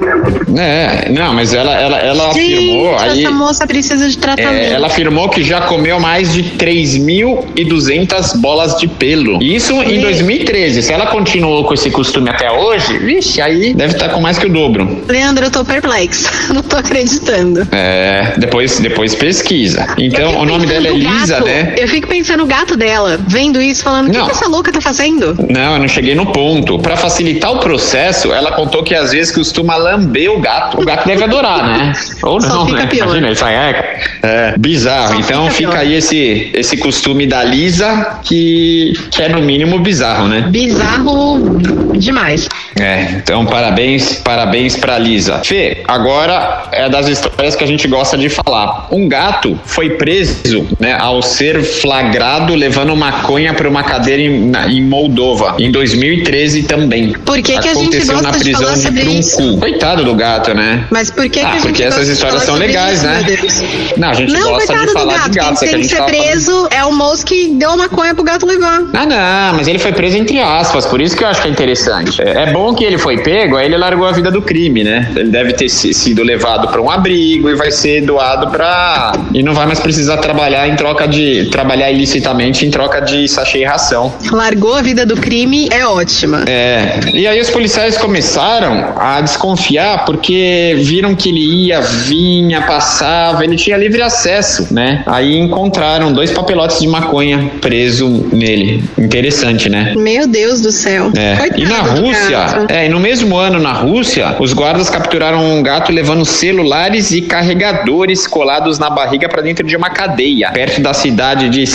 É, 0.57 1.09
não, 1.12 1.33
mas 1.35 1.54
ela, 1.54 1.73
ela, 1.73 1.99
ela 1.99 2.33
Gente, 2.33 2.54
afirmou. 2.54 2.95
Essa 2.95 3.12
aí, 3.12 3.28
moça 3.28 3.66
precisa 3.66 4.09
de 4.09 4.18
tratamento. 4.18 4.54
É, 4.54 4.73
ela 4.73 4.88
afirmou 4.88 5.28
que 5.28 5.45
já 5.45 5.61
comeu 5.62 6.00
mais 6.00 6.33
de 6.33 6.42
3.200 6.42 8.38
bolas 8.38 8.76
de 8.76 8.88
pelo. 8.88 9.40
Isso 9.40 9.73
em 9.83 10.00
2013. 10.00 10.83
Se 10.83 10.92
ela 10.92 11.07
continuou 11.07 11.64
com 11.64 11.75
esse 11.75 11.90
costume 11.90 12.30
até 12.30 12.50
hoje, 12.50 12.99
vixe, 12.99 13.40
aí 13.40 13.73
deve 13.73 13.95
estar 13.95 14.09
com 14.09 14.21
mais 14.21 14.37
que 14.37 14.47
o 14.47 14.52
dobro. 14.52 15.04
Leandro, 15.07 15.45
eu 15.45 15.50
tô 15.50 15.64
perplexa. 15.64 16.28
Não 16.52 16.62
tô 16.62 16.76
acreditando. 16.76 17.68
É, 17.71 18.35
depois, 18.37 18.80
depois 18.80 19.14
pesquisa. 19.14 19.87
Então, 19.97 20.40
o 20.40 20.45
nome 20.45 20.66
dela 20.66 20.88
é 20.88 20.90
Lisa, 20.90 21.35
gato, 21.35 21.47
né? 21.47 21.75
Eu 21.76 21.87
fico 21.87 22.09
pensando 22.09 22.38
no 22.38 22.47
gato 22.47 22.76
dela, 22.76 23.17
vendo 23.26 23.60
isso, 23.60 23.82
falando 23.82 24.08
o 24.08 24.12
que, 24.12 24.22
que, 24.22 24.30
essa 24.30 24.48
louca 24.48 24.72
tá 24.72 24.80
fazendo? 24.80 25.37
Não, 25.48 25.75
eu 25.75 25.78
não 25.78 25.88
cheguei 25.88 26.14
no 26.14 26.26
ponto. 26.26 26.78
Para 26.78 26.96
facilitar 26.96 27.52
o 27.52 27.58
processo, 27.58 28.32
ela 28.32 28.52
contou 28.52 28.82
que 28.82 28.94
às 28.94 29.12
vezes 29.12 29.34
costuma 29.34 29.76
lamber 29.76 30.30
o 30.30 30.40
gato. 30.40 30.80
O 30.80 30.84
gato 30.84 31.06
deve 31.06 31.25
adorar, 31.25 31.66
né? 31.66 31.92
Ou 32.22 32.40
não, 32.40 32.68
né? 32.68 32.87
Pior. 32.87 33.06
Imagina, 33.06 33.30
isso 33.30 33.44
aí 33.44 33.54
é, 33.54 34.00
é 34.22 34.54
bizarro. 34.58 35.14
Só 35.14 35.20
então 35.20 35.50
fica, 35.50 35.70
fica 35.70 35.82
aí 35.82 35.94
esse, 35.94 36.50
esse 36.54 36.76
costume 36.76 37.26
da 37.26 37.42
Lisa 37.44 38.18
que, 38.22 38.92
que 39.10 39.22
é 39.22 39.28
no 39.28 39.40
mínimo 39.40 39.78
bizarro, 39.78 40.28
né? 40.28 40.42
Bizarro 40.42 41.58
demais. 41.98 42.48
É, 42.78 43.02
então 43.12 43.44
parabéns, 43.46 44.14
parabéns 44.14 44.76
pra 44.76 44.98
Lisa. 44.98 45.40
Fê, 45.44 45.82
agora 45.87 46.68
é 46.72 46.88
das 46.88 47.08
histórias 47.08 47.56
que 47.56 47.64
a 47.64 47.66
gente 47.66 47.88
gosta 47.88 48.16
de 48.16 48.28
falar. 48.28 48.88
Um 48.90 49.08
gato 49.08 49.58
foi 49.64 49.90
preso, 49.90 50.66
né, 50.78 50.96
ao 50.98 51.22
ser 51.22 51.62
flagrado 51.62 52.54
levando 52.54 52.94
maconha 53.11 53.55
para 53.55 53.69
uma 53.69 53.83
cadeira 53.83 54.23
em, 54.23 54.50
na, 54.50 54.69
em, 54.69 54.83
Moldova, 54.83 55.57
em 55.59 55.71
2013 55.71 56.65
também. 56.65 57.12
Por 57.12 57.41
que, 57.43 57.59
que 57.59 57.69
a 57.69 57.75
gente 57.75 57.99
gosta 57.99 58.23
na 58.23 58.33
prisão 58.33 58.61
de 58.61 58.65
falar 58.65 58.77
sobre 58.77 59.03
de 59.03 59.19
isso? 59.19 59.59
Coitado 59.59 60.05
do 60.05 60.15
gato, 60.15 60.55
né? 60.55 60.87
Mas 60.91 61.11
por 61.11 61.29
que, 61.29 61.41
ah, 61.41 61.43
que 61.43 61.49
a 61.49 61.53
gente 61.53 61.62
porque 61.62 61.83
essas 61.83 62.09
histórias 62.09 62.43
são 62.43 62.55
legais, 62.55 63.03
isso, 63.03 63.07
né? 63.07 63.93
Não, 63.97 64.11
a 64.11 64.15
gente 64.15 64.33
não, 64.33 64.50
gosta 64.50 64.77
de 64.77 64.93
falar 64.93 65.15
gato. 65.15 65.31
de 65.31 65.38
gato. 65.38 65.59
Quem 65.59 65.69
tem 65.69 65.81
que 65.81 65.88
ser 65.88 66.03
preso 66.03 66.53
falando... 66.53 66.73
é 66.73 66.85
o 66.85 66.93
moço 66.93 67.25
que 67.25 67.49
deu 67.49 67.77
maconha 67.77 68.15
pro 68.15 68.25
gato 68.25 68.47
levar. 68.47 68.83
Ah, 68.93 69.07
não, 69.07 69.57
mas 69.57 69.69
ele 69.69 69.79
foi 69.79 69.93
preso 69.93 70.17
entre 70.17 70.41
aspas, 70.41 70.87
por 70.87 71.00
isso 71.00 71.17
que 71.17 71.25
eu 71.25 71.29
acho 71.29 71.43
que 71.43 71.49
é 71.49 71.50
interessante. 71.50 72.21
É, 72.23 72.45
é 72.45 72.53
bom 72.53 72.75
que 72.75 72.85
ele 72.85 72.99
foi 72.99 73.19
pego, 73.19 73.57
aí 73.57 73.67
ele 73.67 73.77
largou 73.77 74.07
a 74.07 74.12
vida 74.12 74.31
do 74.31 74.43
crime, 74.43 74.85
né? 74.85 75.11
Ele 75.17 75.31
deve 75.31 75.53
ter 75.53 75.69
sido 75.69 76.23
levado 76.23 76.69
para 76.69 76.81
um 76.81 76.91
abrigo 76.91 77.49
e 77.49 77.55
vai 77.55 77.71
ser 77.71 78.03
doado 78.03 78.50
para 78.50 79.12
e 79.33 79.43
não 79.43 79.55
vai 79.55 79.67
mais 79.67 79.81
precisar 79.81 80.19
trabalhar 80.19 80.69
em 80.69 80.77
troca 80.77 81.07
de 81.07 81.47
trabalhar 81.50 81.91
ilicitamente 81.91 82.67
em 82.67 82.71
troca 82.71 82.98
de 83.00 83.28
sachê 83.28 83.61
e 83.61 83.64
ração. 83.64 84.12
Largou 84.31 84.75
a 84.75 84.83
vida 84.83 85.05
do 85.05 85.17
crime 85.17 85.69
é 85.71 85.87
ótima. 85.87 86.45
É. 86.47 87.00
E 87.12 87.26
aí 87.26 87.40
os 87.40 87.50
policiais 87.50 87.97
começaram 87.97 88.95
a 88.97 89.21
desconfiar 89.21 90.05
porque 90.05 90.76
viram 90.78 91.14
que 91.14 91.28
ele 91.28 91.67
ia, 91.67 91.81
vinha, 91.81 92.62
passava, 92.62 93.45
ele 93.45 93.57
tinha 93.57 93.76
livre 93.76 94.02
acesso, 94.02 94.73
né? 94.73 95.02
Aí 95.07 95.37
encontraram 95.38 96.12
dois 96.12 96.31
papelotes 96.31 96.81
de 96.81 96.87
maconha 96.87 97.50
preso 97.61 98.09
nele. 98.33 98.83
Interessante, 98.97 99.69
né? 99.69 99.95
Meu 99.97 100.26
Deus 100.26 100.61
do 100.61 100.71
céu. 100.71 101.11
É. 101.17 101.61
e 101.61 101.64
na 101.64 101.81
Rússia, 101.81 102.67
é, 102.69 102.87
e 102.87 102.88
no 102.88 103.00
mesmo 103.00 103.37
ano 103.37 103.59
na 103.59 103.73
Rússia, 103.73 104.37
os 104.38 104.52
guardas 104.52 104.90
capturaram 104.90 105.45
um 105.45 105.62
gato 105.62 105.93
levando 105.93 106.25
celulares 106.25 107.11
e 107.11 107.23
carregadores 107.23 108.26
colados 108.26 108.78
na 108.78 108.90
barriga 108.90 109.28
para 109.28 109.43
dentro 109.43 109.67
de 109.67 109.76
uma 109.76 109.90
cadeia, 109.90 110.50
perto 110.52 110.81
da 110.81 110.93
cidade 110.93 111.49
de 111.49 111.67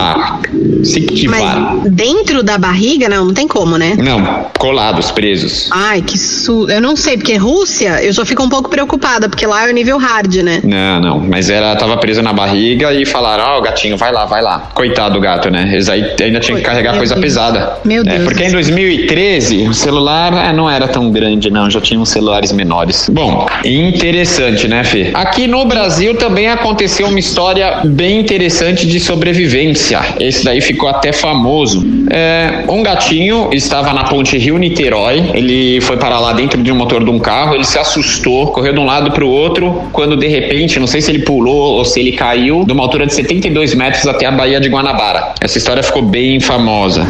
Siktivar. 0.00 0.40
Siktivar. 0.82 1.60
Mas 1.82 1.92
dentro 1.92 2.42
da 2.42 2.58
barriga, 2.58 3.08
não, 3.08 3.26
não 3.26 3.34
tem 3.34 3.46
como, 3.46 3.76
né? 3.76 3.94
Não, 3.98 4.46
colados, 4.58 5.10
presos. 5.10 5.68
Ai, 5.70 6.02
que 6.02 6.18
su... 6.18 6.68
Eu 6.70 6.80
não 6.80 6.96
sei, 6.96 7.16
porque 7.16 7.36
Rússia, 7.36 8.02
eu 8.02 8.12
já 8.12 8.24
fico 8.24 8.42
um 8.42 8.48
pouco 8.48 8.68
preocupada, 8.68 9.28
porque 9.28 9.46
lá 9.46 9.66
é 9.66 9.70
o 9.70 9.74
nível 9.74 9.98
hard, 9.98 10.36
né? 10.36 10.60
Não, 10.64 11.00
não, 11.00 11.20
mas 11.20 11.50
ela 11.50 11.76
tava 11.76 11.96
presa 11.96 12.22
na 12.22 12.32
barriga 12.32 12.92
e 12.92 13.04
falaram, 13.04 13.44
ó, 13.44 13.58
oh, 13.58 13.62
gatinho, 13.62 13.96
vai 13.96 14.12
lá, 14.12 14.24
vai 14.24 14.42
lá. 14.42 14.70
Coitado 14.74 15.14
do 15.14 15.20
gato, 15.20 15.50
né? 15.50 15.68
Eles 15.72 15.88
aí 15.88 16.14
ainda 16.20 16.40
tinham 16.40 16.58
que 16.58 16.64
carregar 16.64 16.96
coisa 16.96 17.14
Deus. 17.14 17.24
pesada. 17.24 17.78
Meu 17.84 18.04
Deus. 18.04 18.20
É, 18.20 18.24
porque 18.24 18.44
em 18.44 18.52
2013, 18.52 19.68
o 19.68 19.74
celular 19.74 20.32
é, 20.32 20.52
não 20.52 20.70
era 20.70 20.88
tão 20.88 21.10
grande, 21.10 21.50
não, 21.50 21.70
já 21.70 21.80
tinham 21.80 22.04
celulares 22.04 22.52
menores. 22.52 23.08
Bom, 23.12 23.46
interessante, 23.64 24.68
né, 24.68 24.84
Fê? 24.84 25.10
Aqui 25.14 25.46
no 25.46 25.64
Brasil 25.64 26.14
também 26.14 26.48
aconteceu 26.48 27.08
uma 27.08 27.18
história 27.18 27.80
bem 27.84 28.20
interessante 28.20 28.86
de 28.86 29.00
sobrevivência. 29.00 29.89
Esse 30.18 30.44
daí 30.44 30.60
ficou 30.60 30.88
até 30.88 31.12
famoso. 31.12 31.84
É, 32.10 32.64
um 32.68 32.82
gatinho 32.82 33.50
estava 33.52 33.92
na 33.92 34.04
ponte 34.04 34.36
Rio-Niterói, 34.36 35.30
ele 35.34 35.80
foi 35.80 35.96
parar 35.96 36.20
lá 36.20 36.32
dentro 36.32 36.62
de 36.62 36.70
um 36.72 36.74
motor 36.74 37.04
de 37.04 37.10
um 37.10 37.18
carro, 37.18 37.54
ele 37.54 37.64
se 37.64 37.78
assustou, 37.78 38.48
correu 38.48 38.72
de 38.72 38.78
um 38.78 38.84
lado 38.84 39.10
para 39.10 39.24
o 39.24 39.28
outro, 39.28 39.84
quando 39.92 40.16
de 40.16 40.26
repente, 40.26 40.78
não 40.78 40.86
sei 40.86 41.00
se 41.00 41.10
ele 41.10 41.20
pulou 41.20 41.78
ou 41.78 41.84
se 41.84 42.00
ele 42.00 42.12
caiu, 42.12 42.64
de 42.64 42.72
uma 42.72 42.82
altura 42.82 43.06
de 43.06 43.14
72 43.14 43.74
metros 43.74 44.06
até 44.06 44.26
a 44.26 44.30
Baía 44.30 44.60
de 44.60 44.68
Guanabara. 44.68 45.34
Essa 45.40 45.58
história 45.58 45.82
ficou 45.82 46.02
bem 46.02 46.40
famosa. 46.40 47.06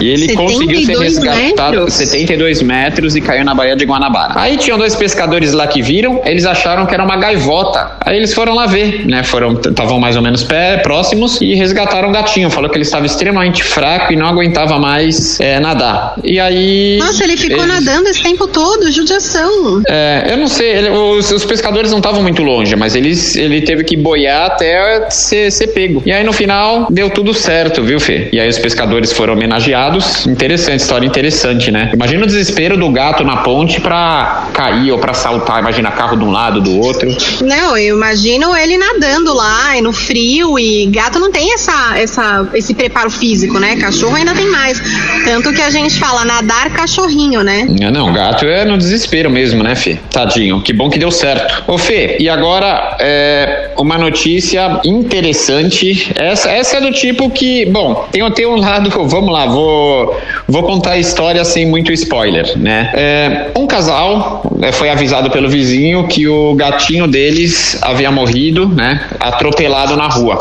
E 0.00 0.08
ele 0.08 0.34
conseguiu 0.34 0.84
ser 0.84 0.98
resgatado 0.98 1.76
metros? 1.76 1.94
72 1.94 2.62
metros 2.62 3.16
e 3.16 3.20
caiu 3.20 3.44
na 3.44 3.54
Baía 3.54 3.76
de 3.76 3.84
Guanabara. 3.84 4.34
Aí 4.36 4.56
tinham 4.56 4.78
dois 4.78 4.94
pescadores 4.94 5.52
lá 5.52 5.66
que 5.66 5.82
viram, 5.82 6.20
eles 6.24 6.44
acharam 6.44 6.86
que 6.86 6.94
era 6.94 7.04
uma 7.04 7.16
gaivota. 7.16 7.92
Aí 8.00 8.16
eles 8.16 8.34
foram 8.34 8.54
lá 8.54 8.66
ver, 8.66 9.06
né? 9.06 9.22
Foram, 9.22 9.52
estavam 9.54 9.98
mais 9.98 10.16
ou 10.16 10.22
menos 10.22 10.42
pé, 10.42 10.78
próximos 10.78 11.40
e 11.40 11.54
resgataram 11.54 12.08
o 12.08 12.12
gatinho. 12.12 12.50
Falou 12.50 12.70
que 12.70 12.76
ele 12.76 12.84
estava 12.84 13.06
extremamente 13.06 13.62
fraco 13.62 14.12
e 14.12 14.16
não 14.16 14.26
aguentava 14.26 14.78
mais 14.78 15.40
é, 15.40 15.58
nadar. 15.60 16.14
E 16.22 16.38
aí. 16.38 16.98
Nossa, 16.98 17.24
ele 17.24 17.36
ficou 17.36 17.64
eles... 17.64 17.84
nadando 17.84 18.08
esse 18.08 18.22
tempo 18.22 18.46
todo, 18.46 18.90
judiação. 18.90 19.82
É, 19.88 20.26
eu 20.30 20.36
não 20.36 20.48
sei, 20.48 20.70
ele, 20.70 20.90
os, 20.90 21.30
os, 21.30 21.44
pescadores 21.44 21.90
não 21.90 21.98
estavam 21.98 22.22
muito 22.22 22.42
longe, 22.42 22.74
mas 22.76 22.94
eles, 22.94 23.36
ele 23.36 23.62
teve 23.62 23.84
que 23.84 23.96
boiar 23.96 24.46
até 24.46 25.08
ser, 25.10 25.50
ser 25.50 25.68
pego. 25.68 26.02
E 26.04 26.12
aí 26.12 26.24
no 26.24 26.32
final 26.32 26.86
deu 26.90 27.08
tudo 27.10 27.32
certo, 27.32 27.82
viu, 27.82 28.00
Fê? 28.00 28.28
E 28.32 28.40
aí 28.40 28.48
os 28.48 28.58
pescadores 28.58 29.12
foram 29.12 29.34
homenageados 29.34 29.85
Interessante, 30.26 30.80
história 30.80 31.06
interessante, 31.06 31.70
né? 31.70 31.90
Imagina 31.92 32.24
o 32.24 32.26
desespero 32.26 32.76
do 32.76 32.90
gato 32.90 33.24
na 33.24 33.38
ponte 33.38 33.80
pra 33.80 34.48
cair 34.52 34.92
ou 34.92 34.98
pra 34.98 35.14
saltar. 35.14 35.60
Imagina 35.60 35.90
carro 35.90 36.16
de 36.16 36.24
um 36.24 36.30
lado, 36.30 36.60
do 36.60 36.78
outro. 36.78 37.14
Não, 37.42 37.76
eu 37.76 37.96
imagino 37.96 38.56
ele 38.56 38.76
nadando 38.76 39.34
lá, 39.34 39.76
e 39.76 39.80
no 39.80 39.92
frio, 39.92 40.58
e 40.58 40.86
gato 40.86 41.18
não 41.18 41.30
tem 41.30 41.52
essa, 41.52 41.98
essa, 41.98 42.48
esse 42.54 42.74
preparo 42.74 43.10
físico, 43.10 43.58
né? 43.58 43.76
Cachorro 43.76 44.16
ainda 44.16 44.34
tem 44.34 44.46
mais. 44.50 44.80
Tanto 45.24 45.52
que 45.52 45.62
a 45.62 45.70
gente 45.70 45.98
fala 45.98 46.24
nadar 46.24 46.70
cachorrinho, 46.70 47.42
né? 47.42 47.66
Não, 47.92 48.12
gato 48.12 48.44
é 48.46 48.64
no 48.64 48.78
desespero 48.78 49.30
mesmo, 49.30 49.62
né, 49.62 49.74
Fê? 49.74 49.98
Tadinho. 50.10 50.60
Que 50.62 50.72
bom 50.72 50.90
que 50.90 50.98
deu 50.98 51.10
certo. 51.10 51.64
Ô, 51.66 51.78
Fê, 51.78 52.16
e 52.18 52.28
agora 52.28 52.96
é 53.00 53.65
uma 53.78 53.98
notícia 53.98 54.80
interessante. 54.84 56.12
Essa, 56.14 56.50
essa 56.50 56.76
é 56.78 56.80
do 56.80 56.92
tipo 56.92 57.30
que, 57.30 57.66
bom, 57.66 58.06
tem, 58.10 58.28
tem 58.32 58.46
um 58.46 58.56
lado, 58.56 58.90
vamos 59.06 59.32
lá, 59.32 59.46
vou 59.46 60.16
vou, 60.46 60.62
contar 60.62 60.92
a 60.92 60.98
história 60.98 61.44
sem 61.44 61.66
muito 61.66 61.92
spoiler, 61.92 62.56
né? 62.58 62.90
É, 62.94 63.50
um 63.56 63.66
casal 63.66 64.42
é, 64.62 64.72
foi 64.72 64.90
avisado 64.90 65.30
pelo 65.30 65.48
vizinho 65.48 66.06
que 66.08 66.26
o 66.26 66.54
gatinho 66.54 67.06
deles 67.06 67.78
havia 67.82 68.10
morrido, 68.10 68.68
né? 68.68 69.00
Atropelado 69.20 69.96
na 69.96 70.08
rua. 70.08 70.38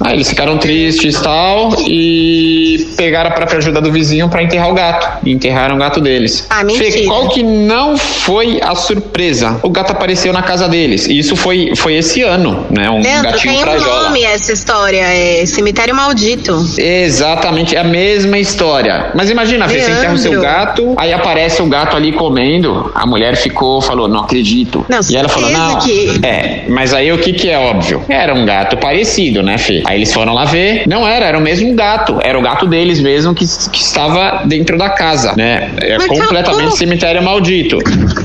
Aí 0.00 0.14
eles 0.14 0.28
ficaram 0.28 0.58
tristes 0.58 1.14
e 1.14 1.22
tal 1.22 1.74
e 1.86 2.88
pegaram 2.96 3.30
a 3.30 3.32
própria 3.32 3.58
ajuda 3.58 3.80
do 3.80 3.90
vizinho 3.92 4.28
para 4.28 4.42
enterrar 4.42 4.70
o 4.70 4.74
gato. 4.74 5.26
E 5.26 5.32
enterraram 5.32 5.76
o 5.76 5.78
gato 5.78 6.00
deles. 6.00 6.46
Ah, 6.50 6.64
mentira. 6.64 6.90
Fê, 6.90 7.04
qual 7.04 7.28
que 7.28 7.42
não 7.42 7.96
foi 7.96 8.60
a 8.62 8.74
surpresa? 8.74 9.58
O 9.62 9.70
gato 9.70 9.92
apareceu 9.92 10.32
na 10.32 10.42
casa 10.42 10.68
deles. 10.68 11.06
E 11.06 11.18
isso 11.18 11.36
foi, 11.36 11.72
foi 11.76 11.94
esse 11.94 12.22
ano, 12.22 12.66
né? 12.70 12.77
Um 12.90 13.00
Leandro, 13.00 13.32
gatinho 13.32 13.54
tem 13.54 13.62
frajola. 13.62 14.00
um 14.00 14.02
nome 14.04 14.22
essa 14.22 14.52
história, 14.52 15.02
é 15.02 15.46
Cemitério 15.46 15.94
Maldito. 15.94 16.54
Exatamente, 16.76 17.74
é 17.74 17.80
a 17.80 17.84
mesma 17.84 18.38
história. 18.38 19.10
Mas 19.14 19.30
imagina, 19.30 19.68
Fê, 19.68 19.80
você 19.80 19.90
enterra 19.90 20.14
o 20.14 20.18
seu 20.18 20.40
gato, 20.40 20.94
aí 20.96 21.12
aparece 21.12 21.62
o 21.62 21.66
gato 21.66 21.96
ali 21.96 22.12
comendo, 22.12 22.90
a 22.94 23.06
mulher 23.06 23.36
ficou, 23.36 23.80
falou, 23.80 24.08
não 24.08 24.20
acredito. 24.20 24.84
Não, 24.88 25.00
e 25.08 25.16
ela 25.16 25.28
falou, 25.28 25.50
não, 25.50 25.78
que... 25.78 26.20
é, 26.22 26.64
mas 26.68 26.92
aí 26.92 27.10
o 27.12 27.18
que 27.18 27.32
que 27.32 27.48
é 27.48 27.58
óbvio? 27.58 28.04
Era 28.08 28.34
um 28.34 28.44
gato 28.44 28.76
parecido, 28.76 29.42
né, 29.42 29.58
Fê? 29.58 29.82
Aí 29.86 29.98
eles 29.98 30.12
foram 30.12 30.34
lá 30.34 30.44
ver, 30.44 30.84
não 30.86 31.06
era, 31.06 31.26
era 31.26 31.38
o 31.38 31.40
mesmo 31.40 31.74
gato, 31.74 32.18
era 32.22 32.38
o 32.38 32.42
gato 32.42 32.66
deles 32.66 33.00
mesmo 33.00 33.34
que, 33.34 33.44
que 33.72 33.80
estava 33.80 34.42
dentro 34.44 34.76
da 34.76 34.90
casa, 34.90 35.34
né? 35.36 35.70
É 35.80 35.96
mas 35.96 36.06
completamente 36.06 36.76
cemitério 36.76 37.22
maldito. 37.22 37.78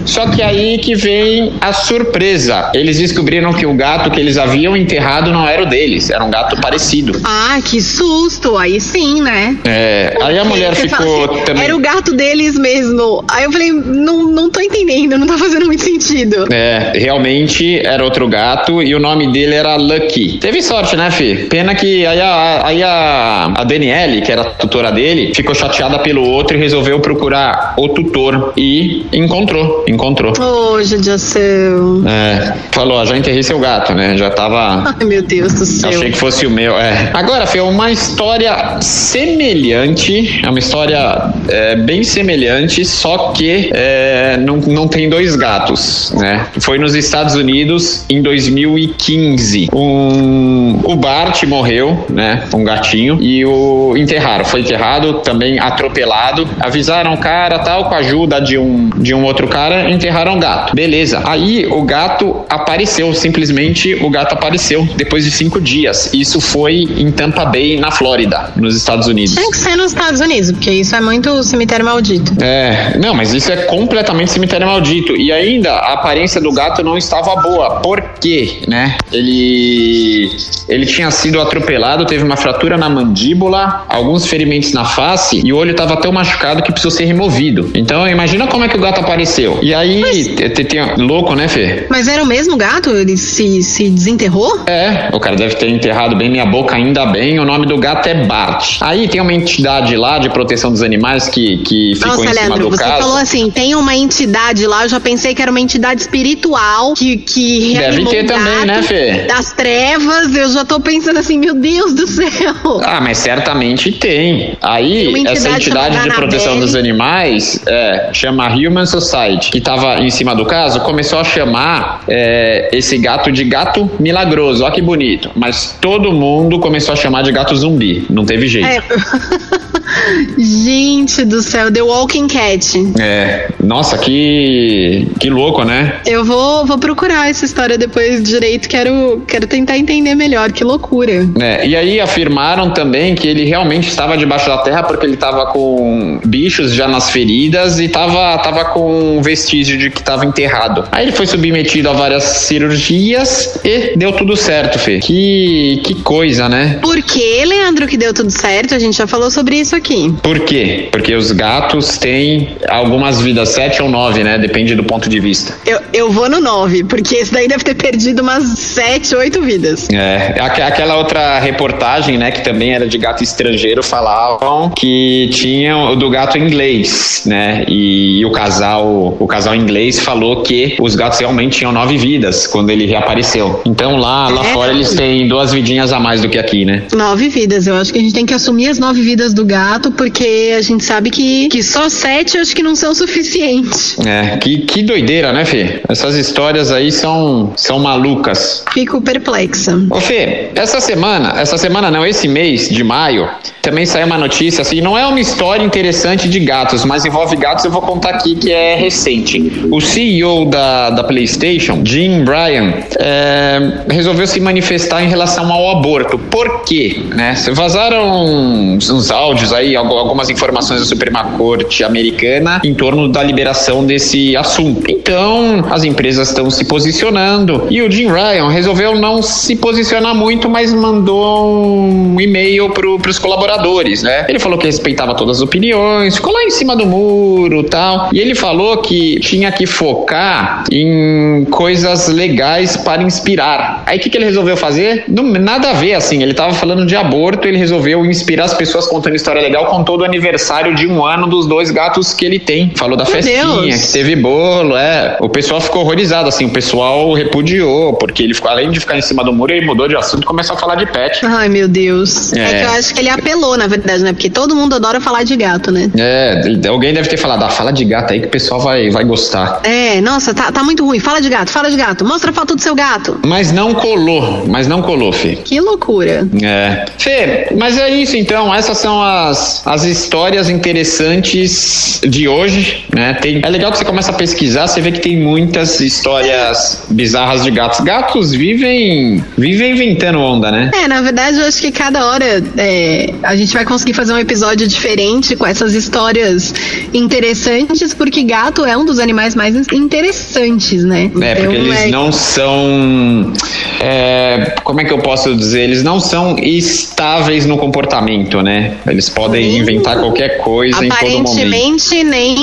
Só 0.06 0.28
que 0.28 0.42
aí 0.42 0.78
que 0.78 0.96
vem 0.96 1.54
a 1.62 1.72
surpresa. 1.74 2.72
Eles 2.74 2.98
descobriram 2.98 3.54
que 3.54 3.66
o 3.66 3.74
gato 3.74 4.10
que 4.12 4.20
eles 4.20 4.38
haviam 4.44 4.76
enterrado 4.76 5.32
não 5.32 5.48
era 5.48 5.64
o 5.64 5.66
deles, 5.66 6.10
era 6.10 6.24
um 6.24 6.30
gato 6.30 6.60
parecido. 6.60 7.20
Ah, 7.24 7.60
que 7.64 7.82
susto! 7.82 8.58
Aí 8.58 8.80
sim, 8.80 9.22
né? 9.22 9.58
É, 9.66 10.18
aí 10.22 10.38
a 10.38 10.46
mulher 10.46 10.76
ficou 10.76 11.26
assim, 11.26 11.44
também. 11.46 11.64
Era 11.64 11.76
o 11.76 11.80
gato 11.80 12.14
deles 12.16 12.58
mesmo. 12.58 13.24
Aí 13.30 13.44
eu 13.46 13.52
falei, 13.52 13.72
não, 13.72 14.24
não 14.24 14.50
tô 14.50 14.60
entendendo, 14.60 15.18
não 15.18 15.28
tá 15.28 15.38
fazendo 15.38 15.66
muito 15.66 15.84
sentido. 15.84 16.48
É, 16.54 16.94
realmente 16.96 17.80
era 17.86 18.04
outro 18.04 18.28
gato 18.28 18.82
e 18.82 18.94
o 18.94 19.00
nome 19.00 19.32
dele 19.32 19.56
era 19.56 19.76
Lucky. 19.76 20.38
Teve 20.40 20.62
sorte, 20.62 20.96
né, 20.96 21.10
Fê? 21.12 21.48
Pena 21.50 21.76
que 21.76 22.06
aí 22.06 22.22
a, 22.22 22.62
aí 22.66 22.84
a, 22.84 23.52
a 23.56 23.64
Daniele, 23.64 24.22
que 24.22 24.32
era 24.32 24.42
a 24.42 24.46
tutora 24.46 24.92
dele, 24.92 25.34
ficou 25.34 25.56
chateada 25.56 26.00
pelo 26.00 26.28
outro 26.28 26.58
e 26.58 26.60
resolveu 26.60 27.00
procurar 27.00 27.74
o 27.78 27.90
tutor 27.90 28.54
e 28.58 29.06
encontrou. 29.12 29.86
Encontrou. 29.88 30.34
Ô, 30.40 30.74
oh, 30.74 30.84
judiação. 30.84 32.04
É, 32.08 32.54
falou, 32.72 32.98
ó, 32.98 33.06
já 33.06 33.18
enterrei 33.18 33.44
seu 33.44 33.60
gato, 33.60 33.94
né? 33.94 34.18
Já 34.18 34.30
tava. 34.34 34.96
Ai, 35.00 35.06
meu 35.06 35.22
Deus 35.22 35.54
do 35.54 35.66
céu. 35.66 35.90
Achei 35.90 36.12
que 36.12 36.18
fosse 36.18 36.46
o 36.46 36.52
meu. 36.52 36.78
É. 36.78 37.12
Agora, 37.14 37.48
Fê, 37.48 37.62
uma 37.62 37.92
história 37.92 38.80
semelhante 38.82 40.42
é 40.44 40.50
uma 40.50 40.60
história 40.60 41.34
é, 41.48 41.76
bem 41.76 42.04
semelhante, 42.04 42.86
só 42.86 43.32
que 43.32 43.70
é, 43.74 44.38
não, 44.38 44.58
não 44.58 44.88
tem 44.88 45.10
dois 45.10 45.36
gatos, 45.36 46.14
né? 46.18 46.46
Foi 46.60 46.78
nos 46.78 46.96
Estados 46.96 47.36
Unidos 47.36 48.06
em 48.10 48.22
2015. 48.22 49.70
Um, 49.74 50.80
o 50.84 50.96
bar 50.96 51.14
Bart 51.14 51.44
morreu, 51.44 52.06
né? 52.10 52.44
Um 52.54 52.64
gatinho. 52.64 53.18
E 53.22 53.46
o 53.46 53.96
enterraram. 53.96 54.44
Foi 54.44 54.62
enterrado, 54.62 55.20
também 55.20 55.60
atropelado. 55.60 56.48
Avisaram 56.60 57.14
o 57.14 57.18
cara, 57.18 57.60
tal, 57.60 57.86
com 57.86 57.96
a 57.96 58.00
ajuda 58.00 58.42
de 58.42 58.58
um, 58.58 58.90
de 58.98 59.14
um 59.14 59.24
outro 59.24 59.48
cara, 59.48 59.90
enterraram 59.90 60.36
o 60.36 60.40
gato. 60.40 60.76
Beleza. 60.76 61.22
Aí 61.24 61.68
o 61.68 61.84
gato 61.84 62.44
apareceu, 62.50 63.14
simplesmente 63.14 63.94
o 63.96 64.10
gato 64.10 64.23
apareceu 64.32 64.88
depois 64.96 65.26
de 65.26 65.32
cinco 65.32 65.60
dias. 65.60 66.10
Isso 66.14 66.40
foi 66.40 66.88
em 66.98 67.12
Tampa 67.12 67.46
Bay, 67.46 67.78
na 67.78 67.92
Flórida, 67.92 68.52
nos 68.56 68.76
Estados 68.76 69.08
Unidos. 69.08 69.36
Tem 69.36 69.52
que 69.52 69.58
ser 69.58 69.76
nos 69.76 69.88
Estados 69.88 70.22
Unidos, 70.22 70.52
porque 70.52 70.72
isso 70.72 70.96
é 70.96 71.02
muito 71.02 71.44
cemitério 71.44 71.86
maldito. 71.86 72.34
É, 72.42 72.98
não, 72.98 73.14
mas 73.14 73.34
isso 73.34 73.52
é 73.52 73.58
completamente 73.64 74.32
cemitério 74.32 74.68
maldito. 74.68 75.16
E 75.16 75.32
ainda 75.32 75.74
a 75.74 75.94
aparência 75.94 76.40
do 76.40 76.52
gato 76.52 76.84
não 76.84 76.98
estava 76.98 77.36
boa. 77.42 77.82
Por 77.82 78.02
quê, 78.20 78.62
né? 78.68 78.98
Ele 79.12 80.32
ele 80.68 80.86
tinha 80.86 81.12
sido 81.12 81.42
atropelado, 81.42 82.06
teve 82.06 82.24
uma 82.24 82.38
fratura 82.38 82.78
na 82.78 82.90
mandíbula, 82.90 83.86
alguns 83.90 84.26
ferimentos 84.26 84.72
na 84.72 84.86
face 84.86 85.42
e 85.44 85.52
o 85.52 85.58
olho 85.58 85.72
estava 85.72 85.98
tão 85.98 86.12
machucado 86.12 86.64
que 86.64 86.72
precisou 86.72 86.92
ser 86.92 87.06
removido. 87.06 87.72
Então, 87.74 88.08
imagina 88.08 88.48
como 88.48 88.64
é 88.64 88.70
que 88.70 88.78
o 88.78 88.80
gato 88.80 89.02
apareceu. 89.02 89.60
E 89.62 89.74
aí, 89.74 90.02
mas... 90.02 90.28
tem, 90.28 90.66
tem, 90.66 90.96
louco, 90.98 91.36
né, 91.36 91.48
Fê? 91.48 91.86
Mas 91.90 92.08
era 92.08 92.24
o 92.24 92.26
mesmo 92.26 92.56
gato? 92.58 92.90
Ele 92.92 93.18
se, 93.18 93.62
se 93.64 93.84
desenterrou? 94.14 94.64
É, 94.68 95.10
o 95.14 95.20
cara 95.20 95.36
deve 95.36 95.56
ter 95.56 95.70
enterrado 95.70 96.16
bem 96.16 96.30
minha 96.30 96.46
boca, 96.46 96.76
ainda 96.76 97.06
bem. 97.06 97.40
O 97.40 97.46
nome 97.46 97.66
do 97.66 97.78
gato 97.78 98.08
é 98.08 98.26
Bart. 98.26 98.78
Aí 98.82 99.08
tem 99.08 99.20
uma 99.20 99.34
entidade 99.34 99.96
lá 99.96 100.20
de 100.20 100.30
proteção 100.30 100.72
dos 100.72 100.82
animais 100.82 101.28
que, 101.28 101.58
que 101.58 101.96
ficou 101.96 102.10
Nossa, 102.10 102.26
em 102.26 102.28
cima 102.30 102.42
Leandro, 102.48 102.70
do 102.70 102.78
você 102.78 102.84
caso. 102.84 103.02
falou 103.02 103.18
assim, 103.18 103.50
tem 103.50 103.76
uma 103.76 103.96
entidade 103.96 104.66
lá, 104.66 104.84
eu 104.84 104.90
já 104.90 105.00
pensei 105.00 105.34
que 105.34 105.42
era 105.42 105.52
uma 105.52 105.60
entidade 105.60 106.02
espiritual 106.02 106.94
que, 106.94 107.18
que 107.18 107.78
Deve 107.78 108.06
ter 108.06 108.26
também, 108.26 108.66
né, 108.66 108.82
Fê? 108.84 109.26
Das 109.28 109.52
trevas, 109.54 110.36
eu 110.36 110.50
já 110.50 110.66
tô 110.66 110.80
pensando 110.80 111.20
assim, 111.20 111.38
meu 111.38 111.54
Deus 111.54 111.94
do 111.94 112.08
céu. 112.08 112.82
Ah, 112.84 113.02
mas 113.02 113.18
certamente 113.18 113.92
tem. 113.92 114.58
Aí, 114.62 115.08
Uma 115.08 115.20
entidade 115.20 115.38
essa 115.38 115.50
entidade 115.50 116.00
de 116.00 116.10
proteção 116.16 116.60
dos 116.60 116.76
animais 116.76 117.60
é, 117.68 118.10
chama 118.14 118.48
Human 118.48 118.86
Society, 118.86 119.52
que 119.52 119.58
estava 119.58 120.02
em 120.02 120.10
cima 120.10 120.36
do 120.36 120.46
caso, 120.46 120.80
começou 120.82 121.20
a 121.20 121.24
chamar 121.24 122.04
é, 122.08 122.70
esse 122.72 122.98
gato 122.98 123.32
de 123.32 123.44
gato 123.44 123.90
milagroso. 124.00 124.64
Olha 124.64 124.74
que 124.74 124.82
bonito. 124.82 125.30
Mas 125.36 125.78
todo 125.82 126.12
mundo 126.12 126.60
começou 126.60 126.94
a 126.94 126.96
chamar 126.96 127.24
de 127.24 127.32
gato 127.32 127.56
zumbi. 127.56 128.06
Não 128.10 128.26
teve 128.26 128.48
jeito. 128.48 128.68
É. 128.68 128.82
Gente 130.38 131.24
do 131.26 131.42
céu, 131.42 131.72
The 131.72 131.82
Walking 131.82 132.28
Cat. 132.28 132.94
É, 133.00 133.50
nossa, 133.62 133.98
que 133.98 135.08
que 135.20 135.30
louco, 135.30 135.64
né? 135.64 136.02
Eu 136.06 136.26
vou, 136.26 136.66
vou 136.66 136.78
procurar 136.78 137.30
essa 137.30 137.46
história 137.46 137.78
depois 137.78 138.24
direito, 138.24 138.68
quero, 138.68 139.24
quero 139.28 139.48
tentar 139.48 139.78
entender 139.78 140.16
melhor, 140.16 140.52
que 140.52 140.64
loucura. 140.64 141.28
É, 141.40 141.66
e 141.66 141.76
aí 141.76 142.00
afirmaram 142.00 142.72
também 142.72 143.16
que 143.16 143.28
ele 143.28 143.46
realmente 143.46 143.88
estava 143.88 144.18
debaixo 144.18 144.48
da 144.48 144.58
terra 144.60 144.84
porque 144.84 145.06
ele 145.06 145.16
estava 145.16 145.46
com 145.48 146.20
bichos 146.26 146.74
já 146.74 146.88
nas 146.88 147.10
feridas 147.10 147.80
e 147.80 147.86
estava 147.86 148.38
tava 148.40 148.66
com 148.66 149.22
vestígio 149.22 149.78
de 149.78 149.90
que 149.90 150.00
estava 150.00 150.26
enterrado. 150.26 150.86
Aí 150.92 151.06
ele 151.06 151.12
foi 151.12 151.26
submetido 151.26 151.90
a 151.90 151.94
várias 151.94 152.24
cirurgias 152.24 153.60
e 153.64 153.83
deu 153.96 154.12
tudo 154.14 154.36
certo, 154.36 154.80
Fê. 154.80 155.00
Que, 155.00 155.82
que 155.84 155.96
coisa, 155.96 156.48
né? 156.50 156.80
Por 156.82 157.02
que, 157.02 157.44
Leandro, 157.46 157.88
que 157.88 157.98
deu 157.98 158.14
tudo 158.14 158.30
certo? 158.32 158.74
A 158.76 158.80
gente 158.80 158.98
já 158.98 159.08
falou 159.08 159.30
sobre 159.32 159.56
isso 159.58 159.76
aqui. 159.76 160.14
Por 160.22 160.40
quê? 160.42 160.90
Porque 160.92 161.14
os 161.16 161.32
gatos 161.32 161.98
têm 161.98 162.56
algumas 162.70 163.22
vidas, 163.22 163.50
sete 163.50 163.82
ou 163.82 163.90
nove, 163.90 164.24
né? 164.24 164.38
Depende 164.38 164.76
do 164.76 164.84
ponto 164.84 165.10
de 165.10 165.20
vista. 165.20 165.54
Eu, 165.66 165.80
eu 165.94 166.12
vou 166.12 166.30
no 166.30 166.40
9, 166.40 166.84
porque 166.86 167.16
esse 167.16 167.32
daí 167.34 167.48
deve 167.48 167.64
ter 167.64 167.76
perdido 167.76 168.22
umas 168.22 168.44
7, 168.60 169.16
8 169.16 169.42
vidas. 169.42 169.88
É, 169.92 170.36
aqu- 170.40 170.62
aquela 170.62 170.98
outra 170.98 171.40
reportagem, 171.40 172.18
né, 172.18 172.32
que 172.32 172.42
também 172.44 172.74
era 172.74 172.88
de 172.88 172.98
gato 172.98 173.24
estrangeiro, 173.24 173.84
falavam 173.84 174.70
que 174.72 175.30
tinham 175.32 175.92
o 175.94 175.96
do 175.96 176.10
gato 176.10 176.38
inglês, 176.38 177.24
né, 177.26 177.66
e, 177.68 178.24
o 178.26 178.32
casal, 178.32 179.16
o 179.20 179.28
casal 179.28 179.56
inglês 179.56 180.00
falou 180.00 180.42
que 180.44 180.76
os 180.80 180.96
gatos 180.96 181.20
realmente 181.20 181.58
tinham 181.60 181.72
nove 181.72 181.98
vidas 181.98 182.48
quando 182.48 182.70
ele 182.70 182.86
reapareceu. 182.86 183.62
Então 183.74 183.98
lá, 183.98 184.30
lá 184.30 184.46
É? 184.46 184.54
fora 184.54 184.72
eles 184.72 184.94
têm 184.94 185.28
duas 185.28 185.52
vidinhas 185.52 185.92
a 185.92 186.00
mais 186.00 186.22
do 186.22 186.30
que 186.30 186.38
aqui, 186.38 186.64
né? 186.64 186.84
Nove 186.94 187.28
vidas. 187.28 187.66
Eu 187.66 187.76
acho 187.76 187.92
que 187.92 187.98
a 187.98 188.02
gente 188.02 188.14
tem 188.14 188.26
que 188.26 188.34
assumir 188.34 188.68
as 188.70 188.78
nove 188.78 189.02
vidas 189.02 189.34
do 189.34 189.44
gato, 189.44 189.92
porque 189.92 190.54
a 190.56 190.62
gente 190.62 190.84
sabe 190.84 191.10
que, 191.10 191.50
que 191.50 191.64
só 191.64 191.90
sete 191.90 192.38
acho 192.38 192.56
que 192.56 192.62
não 192.62 192.76
são 192.76 192.94
suficientes. 192.94 193.98
É, 194.06 194.38
que, 194.38 194.60
que 194.60 194.84
doideira, 194.84 195.34
né, 195.34 195.44
Fê? 195.44 195.82
Essas 195.90 196.16
histórias 196.16 196.72
aí 196.72 196.92
são, 196.92 197.52
são 197.58 197.80
malucas. 197.80 198.64
Fico 198.72 199.02
perplexa. 199.02 199.76
Ô 199.90 200.00
Fê, 200.00 200.50
essa 200.56 200.80
semana, 200.80 201.34
essa 201.40 201.58
semana 201.58 201.90
não, 201.90 202.06
esse 202.06 202.28
mês 202.28 202.70
de 202.70 202.84
maio, 202.84 203.28
também 203.62 203.86
saiu 203.86 204.06
uma 204.06 204.18
notícia, 204.18 204.62
assim, 204.62 204.82
não 204.82 204.98
é 204.98 205.06
uma 205.08 205.20
história 205.20 205.64
interessante 205.64 206.30
de 206.30 206.40
gatos, 206.40 206.86
mas 206.86 207.06
envolve 207.06 207.36
gatos, 207.36 207.66
eu 207.66 207.72
vou 207.72 207.82
contar 207.82 208.10
aqui 208.12 208.36
que 208.36 208.52
é 208.52 208.76
recente. 208.76 209.42
O 209.72 209.82
CEO 209.82 210.46
da, 210.46 210.90
da 210.92 211.04
PlayStation, 211.04 211.82
Jim 211.84 212.24
Bryan, 212.24 212.74
é, 213.00 213.63
resolveu 213.90 214.26
se 214.28 214.40
manifestar 214.40 215.04
em 215.04 215.08
relação 215.08 215.52
ao 215.52 215.78
aborto. 215.78 216.18
Por 216.18 216.62
quê? 216.64 217.02
Né? 217.16 217.36
Vazaram 217.52 218.26
uns, 218.26 218.90
uns 218.90 219.12
áudios 219.12 219.54
aí, 219.54 219.76
algu- 219.76 219.98
algumas 219.98 220.30
informações 220.30 220.80
da 220.80 220.86
Suprema 220.86 221.24
Corte 221.38 221.84
americana 221.84 222.62
em 222.64 222.74
torno 222.74 223.08
da 223.08 223.22
liberação 223.24 223.86
desse 223.86 224.36
assunto. 224.36 224.90
Então, 224.90 225.66
as 225.72 225.84
empresas 225.84 226.30
estão 226.30 226.50
se 226.50 226.66
posicionando 226.66 227.68
e 227.70 227.82
o 227.82 227.90
Jim 227.92 228.08
Ryan 228.08 228.50
resolveu 228.50 228.96
não 228.96 229.22
se 229.22 229.56
posicionar 229.56 230.16
muito, 230.16 230.50
mas 230.50 230.74
mandou 230.74 231.46
um 231.78 232.20
e-mail 232.20 232.70
para 232.70 233.10
os 233.10 233.20
colaboradores, 233.20 234.04
né? 234.04 234.26
Ele 234.30 234.40
falou 234.40 234.58
que 234.58 234.66
respeitava 234.66 235.16
todas 235.16 235.38
as 235.38 235.44
opiniões, 235.44 236.16
ficou 236.16 236.34
lá 236.34 236.44
em 236.44 236.50
cima 236.52 236.76
do 236.76 236.86
muro, 236.86 237.64
tal. 237.64 238.10
E 238.14 238.20
ele 238.20 238.36
falou 238.36 238.78
que 238.78 239.20
tinha 239.20 239.52
que 239.52 239.66
focar 239.66 240.64
em 240.72 241.46
coisas 241.50 242.08
legais 242.08 242.78
para 242.78 243.04
inspirar. 243.04 243.53
Aí 243.86 243.98
o 243.98 244.02
que, 244.02 244.10
que 244.10 244.18
ele 244.18 244.26
resolveu 244.26 244.56
fazer? 244.56 245.06
Não, 245.08 245.24
nada 245.24 245.72
a 245.72 245.74
ver, 245.74 245.94
assim. 245.94 246.22
Ele 246.22 246.34
tava 246.34 246.54
falando 246.54 246.86
de 246.86 246.96
aborto, 246.96 247.48
ele 247.48 247.58
resolveu 247.58 248.06
inspirar 248.06 248.46
as 248.46 248.54
pessoas 248.54 248.88
contando 248.88 249.16
história 249.16 249.42
legal 249.42 249.66
com 249.66 249.84
todo 249.84 250.02
o 250.02 250.06
aniversário 250.06 250.76
de 250.76 250.88
um 250.88 251.04
ano 251.04 251.28
dos 251.28 251.46
dois 251.48 251.72
gatos 251.72 252.14
que 252.14 252.26
ele 252.26 252.40
tem. 252.40 252.72
Falou 252.76 252.98
da 252.98 253.04
Meu 253.04 253.14
festinha, 253.14 253.44
Deus. 253.44 253.86
que 253.86 253.92
teve 253.94 254.16
bolo, 254.16 254.78
é. 254.78 255.18
O 255.20 255.30
pessoal 255.30 255.60
ficou 255.60 255.82
horrorizado, 255.82 256.30
assim. 256.30 256.46
O 256.46 256.52
pessoal 256.52 257.14
repudiou, 257.14 257.94
porque 257.94 258.24
ele 258.24 258.34
ficou, 258.34 258.50
além 258.50 258.72
de 258.72 258.80
ficar 258.80 258.98
em 258.98 259.02
cima 259.02 259.24
do 259.24 259.34
muro, 259.34 259.52
ele 259.54 259.66
mudou 259.66 259.88
de 259.88 259.96
assunto 259.96 260.24
e 260.24 260.26
começou 260.26 260.56
a 260.56 260.60
falar 260.60 260.76
de 260.76 260.86
pet. 260.86 261.26
Ai, 261.26 261.50
meu 261.50 261.68
Deus. 261.68 262.34
É. 262.34 262.44
É. 262.44 262.60
que 262.60 262.66
eu 262.66 262.72
acho 262.72 262.94
que 262.94 263.00
ele 263.00 263.10
apelou, 263.10 263.58
na 263.58 263.68
verdade, 263.68 264.04
né? 264.04 264.14
Porque 264.14 264.30
todo 264.30 264.56
mundo 264.56 264.76
adora 264.76 265.00
falar 265.00 265.24
de 265.24 265.36
gato, 265.36 265.72
né? 265.72 265.90
É, 265.98 266.42
alguém 266.68 266.94
deve 266.94 267.08
ter 267.10 267.18
falado, 267.18 267.44
ah, 267.44 267.50
fala 267.50 267.72
de 267.72 267.84
gato 267.86 268.14
aí 268.14 268.20
que 268.20 268.28
o 268.28 268.30
pessoal 268.30 268.60
vai, 268.60 268.90
vai 268.90 269.04
gostar. 269.04 269.62
É, 269.64 270.02
nossa, 270.02 270.34
tá, 270.34 270.52
tá 270.52 270.64
muito 270.64 270.86
ruim. 270.86 271.00
Fala 271.00 271.20
de 271.22 271.30
gato, 271.30 271.50
fala 271.50 271.70
de 271.70 271.78
gato. 271.78 272.06
Mostra 272.06 272.32
a 272.32 272.34
foto 272.34 272.56
do 272.56 272.62
seu 272.62 272.76
gato. 272.76 273.20
Mas 273.26 273.43
não 273.52 273.74
colou, 273.74 274.46
mas 274.48 274.68
não 274.68 274.82
colou, 274.82 275.12
Fê. 275.12 275.36
Que 275.44 275.60
loucura. 275.60 276.28
É. 276.42 276.86
Fê, 276.98 277.48
mas 277.58 277.78
é 277.78 277.90
isso 277.90 278.16
então. 278.16 278.54
Essas 278.54 278.78
são 278.78 279.02
as, 279.02 279.66
as 279.66 279.84
histórias 279.84 280.50
interessantes 280.50 282.00
de 282.08 282.28
hoje, 282.28 282.86
né? 282.94 283.14
Tem, 283.22 283.42
é 283.44 283.50
legal 283.50 283.72
que 283.72 283.78
você 283.78 283.86
começa 283.86 284.12
a 284.12 284.14
pesquisar, 284.16 284.68
você 284.68 284.82
vê 284.82 284.92
que 284.92 285.00
tem 285.00 285.18
muitas 285.18 285.80
histórias 285.80 286.84
bizarras 286.90 287.44
de 287.44 287.52
gatos. 287.52 287.80
Gatos 287.82 288.32
vivem, 288.32 289.24
vivem 289.38 289.72
inventando 289.74 290.20
onda, 290.20 290.52
né? 290.52 290.72
É, 290.74 290.88
na 290.88 291.02
verdade, 291.02 291.40
eu 291.40 291.46
acho 291.46 291.60
que 291.62 291.72
cada 291.72 292.06
hora 292.08 292.26
é, 292.58 293.14
a 293.24 293.36
gente 293.36 293.54
vai 293.54 293.66
conseguir 293.66 293.94
fazer 293.94 294.14
um 294.14 294.18
episódio 294.20 294.68
diferente 294.68 295.36
com 295.36 295.46
essas 295.46 295.74
histórias 295.74 296.54
interessantes, 296.94 297.94
porque 297.94 298.24
gato 298.24 298.66
é 298.66 298.78
um 298.78 298.86
dos 298.86 299.00
animais 299.00 299.36
mais 299.36 299.56
interessantes, 299.72 300.84
né? 300.84 301.06
É, 301.22 301.36
porque 301.36 301.42
Então, 301.42 301.54
eles 301.54 301.80
é- 301.82 301.88
não 301.88 302.12
são. 302.12 303.33
É, 303.80 304.56
como 304.64 304.82
é 304.82 304.86
que 304.86 304.94
eu 304.94 305.00
posso 305.00 305.36
dizer? 305.36 305.62
Eles 305.62 305.84
não 305.84 306.00
são 306.00 306.38
estáveis 306.40 307.46
no 307.46 307.58
comportamento, 307.58 308.42
né? 308.42 308.78
Eles 308.88 309.10
podem 309.10 309.52
Sim. 309.52 309.60
inventar 309.60 310.00
qualquer 310.00 310.38
coisa 310.40 310.86
em 310.86 310.90
todo 310.90 311.00
momento. 311.02 311.32
Aparentemente, 311.32 312.04
nem 312.04 312.36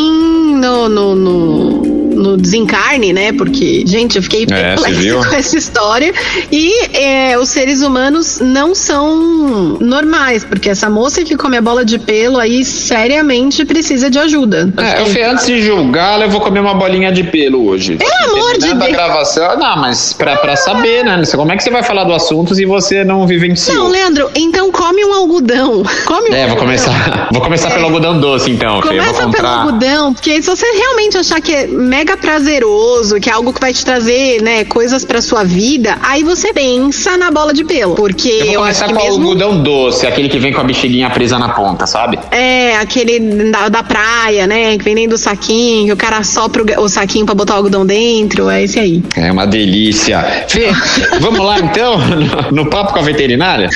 no, 0.61 0.89
no, 0.89 1.15
no, 1.15 1.83
no 2.21 2.37
desencarne, 2.37 3.13
né? 3.13 3.33
Porque, 3.33 3.85
gente, 3.87 4.17
eu 4.17 4.23
fiquei 4.23 4.43
É, 4.43 4.75
perplexa 4.77 5.15
com 5.29 5.35
essa 5.35 5.57
história. 5.57 6.13
E 6.53 6.97
é, 6.97 7.39
os 7.39 7.49
seres 7.49 7.83
humanos 7.83 8.39
não 8.41 8.75
são 8.75 9.79
normais, 9.81 10.45
porque 10.45 10.69
essa 10.69 10.91
moça 10.91 11.25
que 11.25 11.37
come 11.37 11.57
a 11.57 11.63
bola 11.63 11.85
de 11.85 11.99
pelo 11.99 12.39
aí 12.39 12.65
seriamente 12.65 13.65
precisa 13.65 14.11
de 14.11 14.19
ajuda. 14.19 14.73
É, 14.77 15.01
eu 15.01 15.07
fui 15.07 15.23
antes 15.23 15.47
de 15.47 15.63
julgá-la, 15.63 16.25
eu 16.25 16.31
vou 16.31 16.41
comer 16.41 16.61
uma 16.61 16.75
bolinha 16.75 17.11
de 17.11 17.25
pelo 17.25 17.67
hoje. 17.67 17.97
Pelo 17.97 18.35
amor 18.35 18.59
de 18.59 18.75
Deus. 18.75 18.91
gravação, 18.91 19.59
não, 19.59 19.77
mas 19.77 20.13
pra, 20.13 20.37
pra 20.37 20.57
saber, 20.57 20.80
né? 20.83 21.23
Como 21.37 21.53
é 21.53 21.57
que 21.57 21.63
você 21.63 21.71
vai 21.71 21.83
falar 21.83 22.05
do 22.05 22.13
assunto 22.13 22.55
se 22.55 22.65
você 22.65 23.05
não 23.05 23.27
vivenciou? 23.27 23.77
Não, 23.77 23.89
Leandro, 23.89 24.31
então 24.35 24.60
come 24.81 25.05
um 25.05 25.13
algodão. 25.15 25.83
Come 26.07 26.31
um 26.31 26.35
É, 26.35 26.47
vou 26.47 26.57
algodão. 26.57 26.57
começar. 26.57 27.29
Vou 27.33 27.41
começar 27.43 27.71
pelo 27.71 27.85
algodão 27.85 28.19
doce, 28.19 28.51
então, 28.51 28.75
Vou 28.81 28.83
Começa 28.83 29.13
pelo 29.15 29.25
comprar. 29.33 29.49
algodão, 29.51 30.15
porque 30.15 30.41
se 30.43 30.49
você 30.49 30.67
realmente 30.67 31.19
achar 31.19 31.41
que 31.41 31.53
é 31.55 31.67
mega 31.67 32.17
prazeroso, 32.17 33.21
que 33.21 33.29
é 33.29 33.33
algo 33.33 33.53
que 33.53 33.61
vai 33.61 33.73
te 33.73 33.85
trazer, 33.85 34.43
né, 34.43 34.65
coisas 34.65 35.05
pra 35.05 35.21
sua 35.21 35.45
vida, 35.45 35.99
aí 36.03 36.23
você 36.25 36.53
pensa 36.53 37.17
na 37.17 37.31
bola 37.31 37.53
de 37.53 37.65
pelo. 37.65 37.95
Porque 37.95 38.29
eu 38.29 38.45
vou 38.47 38.55
eu 38.55 38.61
começar 38.61 38.85
acho 38.87 38.95
com 38.95 39.01
que 39.01 39.07
o 39.07 39.11
mesmo. 39.11 39.29
algodão 39.29 39.63
doce, 39.63 40.07
aquele 40.07 40.29
que 40.29 40.39
vem 40.39 40.53
com 40.53 40.61
a 40.61 40.65
bexiguinha 40.65 41.11
presa 41.11 41.39
na 41.39 41.51
ponta, 41.51 41.87
sabe? 41.87 42.19
É, 42.31 42.77
aquele 42.77 43.21
da, 43.51 43.69
da 43.69 43.83
praia, 43.83 44.47
né? 44.47 44.79
Que 44.79 44.85
vem 44.85 44.95
dentro 44.95 45.11
do 45.11 45.19
saquinho, 45.19 45.87
que 45.89 45.93
o 45.93 45.97
cara 45.97 46.23
sopra 46.25 46.63
o, 46.81 46.85
o 46.85 46.89
saquinho 46.89 47.27
pra 47.27 47.35
botar 47.35 47.55
o 47.55 47.57
algodão 47.59 47.85
dentro, 47.85 48.49
é 48.49 48.63
esse 48.65 48.79
aí. 48.79 49.03
É 49.17 49.31
uma 49.31 49.47
delícia. 49.47 50.21
Fê, 50.49 50.71
vamos 51.21 51.41
lá 51.45 51.59
então 51.59 51.99
no, 51.99 52.63
no 52.65 52.71
papo 52.71 52.93
com 52.93 52.99
a 52.99 53.03
veterinária? 53.03 53.69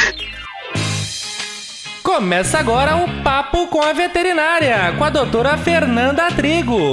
Começa 2.15 2.61
agora 2.61 2.95
o 2.95 3.23
Papo 3.25 3.67
com 3.67 3.83
a 3.83 3.93
Veterinária, 3.93 4.95
com 4.97 5.03
a 5.03 5.11
doutora 5.11 5.59
Fernanda 5.59 6.29
Trigo. 6.29 6.93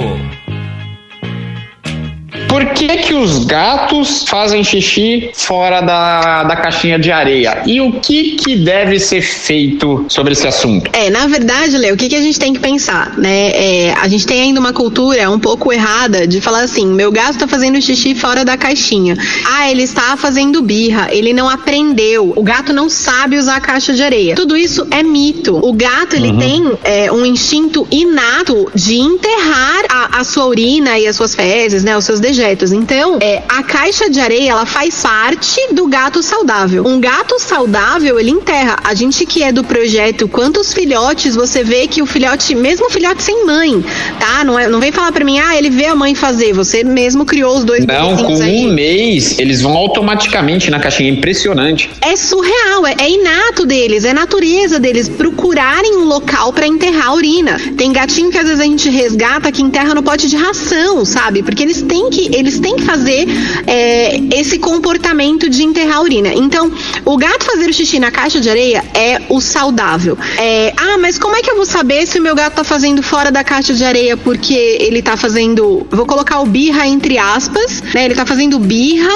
Por 2.52 2.66
que, 2.66 2.86
que 2.98 3.14
os 3.14 3.46
gatos 3.46 4.24
fazem 4.28 4.62
xixi 4.62 5.30
fora 5.32 5.80
da, 5.80 6.44
da 6.44 6.54
caixinha 6.54 6.98
de 6.98 7.10
areia? 7.10 7.62
E 7.64 7.80
o 7.80 7.92
que, 7.92 8.32
que 8.32 8.56
deve 8.56 9.00
ser 9.00 9.22
feito 9.22 10.04
sobre 10.06 10.34
esse 10.34 10.46
assunto? 10.46 10.90
É, 10.92 11.08
na 11.08 11.26
verdade, 11.26 11.78
Léo, 11.78 11.94
o 11.94 11.96
que, 11.96 12.10
que 12.10 12.14
a 12.14 12.20
gente 12.20 12.38
tem 12.38 12.52
que 12.52 12.60
pensar, 12.60 13.16
né? 13.16 13.52
É, 13.54 13.94
a 13.98 14.06
gente 14.06 14.26
tem 14.26 14.42
ainda 14.42 14.60
uma 14.60 14.74
cultura 14.74 15.30
um 15.30 15.38
pouco 15.38 15.72
errada 15.72 16.26
de 16.26 16.42
falar 16.42 16.60
assim: 16.60 16.84
meu 16.88 17.10
gato 17.10 17.38
tá 17.38 17.48
fazendo 17.48 17.80
xixi 17.80 18.14
fora 18.14 18.44
da 18.44 18.54
caixinha. 18.54 19.16
Ah, 19.46 19.70
ele 19.70 19.84
está 19.84 20.14
fazendo 20.18 20.60
birra, 20.60 21.08
ele 21.10 21.32
não 21.32 21.48
aprendeu. 21.48 22.34
O 22.36 22.42
gato 22.42 22.74
não 22.74 22.90
sabe 22.90 23.38
usar 23.38 23.56
a 23.56 23.60
caixa 23.62 23.94
de 23.94 24.02
areia. 24.02 24.34
Tudo 24.34 24.58
isso 24.58 24.86
é 24.90 25.02
mito. 25.02 25.56
O 25.56 25.72
gato, 25.72 26.16
ele 26.16 26.36
tem 26.36 26.70
é, 26.84 27.10
um 27.10 27.24
instinto 27.24 27.88
inato 27.90 28.70
de 28.74 28.98
enterrar 28.98 29.84
a, 29.88 30.20
a 30.20 30.24
sua 30.24 30.44
urina 30.44 30.98
e 30.98 31.06
as 31.06 31.16
suas 31.16 31.34
fezes, 31.34 31.82
né? 31.82 31.96
Os 31.96 32.04
seus 32.04 32.20
dejetos. 32.20 32.41
Então, 32.72 33.18
é, 33.20 33.42
a 33.48 33.62
caixa 33.62 34.10
de 34.10 34.20
areia, 34.20 34.50
ela 34.50 34.66
faz 34.66 35.02
parte 35.02 35.72
do 35.72 35.86
gato 35.86 36.22
saudável. 36.22 36.84
Um 36.86 37.00
gato 37.00 37.38
saudável, 37.38 38.18
ele 38.18 38.30
enterra. 38.30 38.76
A 38.82 38.94
gente 38.94 39.24
que 39.26 39.42
é 39.42 39.52
do 39.52 39.62
projeto 39.62 40.26
Quantos 40.28 40.72
Filhotes, 40.72 41.34
você 41.34 41.62
vê 41.62 41.86
que 41.86 42.02
o 42.02 42.06
filhote, 42.06 42.54
mesmo 42.54 42.86
o 42.86 42.90
filhote 42.90 43.22
sem 43.22 43.46
mãe, 43.46 43.84
tá? 44.18 44.44
Não, 44.44 44.58
é, 44.58 44.68
não 44.68 44.80
vem 44.80 44.90
falar 44.90 45.12
pra 45.12 45.24
mim, 45.24 45.38
ah, 45.38 45.56
ele 45.56 45.70
vê 45.70 45.86
a 45.86 45.94
mãe 45.94 46.14
fazer. 46.14 46.52
Você 46.52 46.82
mesmo 46.82 47.24
criou 47.24 47.56
os 47.56 47.64
dois 47.64 47.86
Não, 47.86 48.16
com 48.16 48.42
aí. 48.42 48.66
um 48.66 48.72
mês, 48.72 49.38
eles 49.38 49.60
vão 49.60 49.76
automaticamente 49.76 50.70
na 50.70 50.78
caixinha. 50.78 51.10
Impressionante. 51.10 51.90
É 52.00 52.16
surreal, 52.16 52.86
é, 52.86 52.94
é 52.98 53.10
inato 53.10 53.66
deles, 53.66 54.04
é 54.04 54.12
natureza 54.12 54.78
deles 54.78 55.08
procurarem 55.08 55.96
um 55.96 56.04
local 56.04 56.52
pra 56.52 56.66
enterrar 56.66 57.08
a 57.08 57.14
urina. 57.14 57.60
Tem 57.76 57.92
gatinho 57.92 58.30
que 58.30 58.38
às 58.38 58.44
vezes 58.44 58.60
a 58.60 58.64
gente 58.64 58.88
resgata 58.88 59.52
que 59.52 59.62
enterra 59.62 59.94
no 59.94 60.02
pote 60.02 60.28
de 60.28 60.36
ração, 60.36 61.04
sabe? 61.04 61.42
Porque 61.42 61.62
eles 61.62 61.82
têm 61.82 62.10
que, 62.10 62.31
eles 62.32 62.58
têm 62.58 62.76
que 62.76 62.84
fazer 62.84 63.26
é, 63.66 64.20
esse 64.34 64.58
comportamento 64.58 65.48
de 65.48 65.62
enterrar 65.62 65.98
a 65.98 66.00
urina. 66.00 66.32
Então, 66.34 66.72
o 67.04 67.16
gato 67.16 67.44
fazer 67.44 67.68
o 67.68 67.72
xixi 67.72 67.98
na 67.98 68.10
caixa 68.10 68.40
de 68.40 68.48
areia 68.48 68.82
é 68.94 69.20
o 69.28 69.40
saudável. 69.40 70.16
É, 70.38 70.72
ah, 70.76 70.96
mas 70.98 71.18
como 71.18 71.36
é 71.36 71.42
que 71.42 71.50
eu 71.50 71.56
vou 71.56 71.66
saber 71.66 72.06
se 72.06 72.18
o 72.18 72.22
meu 72.22 72.34
gato 72.34 72.54
tá 72.54 72.64
fazendo 72.64 73.02
fora 73.02 73.30
da 73.30 73.44
caixa 73.44 73.74
de 73.74 73.84
areia 73.84 74.16
porque 74.16 74.54
ele 74.54 75.02
tá 75.02 75.16
fazendo, 75.16 75.86
vou 75.90 76.06
colocar 76.06 76.40
o 76.40 76.46
birra 76.46 76.86
entre 76.86 77.18
aspas, 77.18 77.82
né? 77.94 78.06
Ele 78.06 78.14
tá 78.14 78.24
fazendo 78.24 78.58
birra 78.58 79.12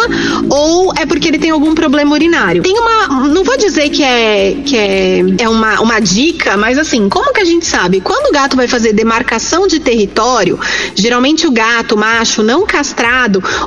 ou 0.50 0.92
é 0.96 1.07
porque 1.07 1.29
ele 1.29 1.38
tem 1.38 1.50
algum 1.50 1.74
problema 1.74 2.12
urinário? 2.12 2.62
Tem 2.62 2.79
uma, 2.79 3.29
não 3.29 3.42
vou 3.42 3.57
dizer 3.57 3.88
que 3.88 4.02
é 4.02 4.57
que 4.64 4.76
é, 4.76 5.20
é 5.38 5.48
uma, 5.48 5.81
uma 5.81 6.00
dica, 6.00 6.57
mas 6.57 6.79
assim, 6.79 7.09
como 7.09 7.33
que 7.33 7.40
a 7.40 7.44
gente 7.44 7.66
sabe? 7.66 8.00
Quando 8.00 8.29
o 8.29 8.33
gato 8.33 8.57
vai 8.57 8.68
fazer 8.68 8.92
demarcação 8.92 9.66
de 9.66 9.81
território, 9.81 10.59
geralmente 10.94 11.46
o 11.46 11.50
gato 11.50 11.96
macho 11.96 12.42
não 12.42 12.66
castrado 12.66 13.05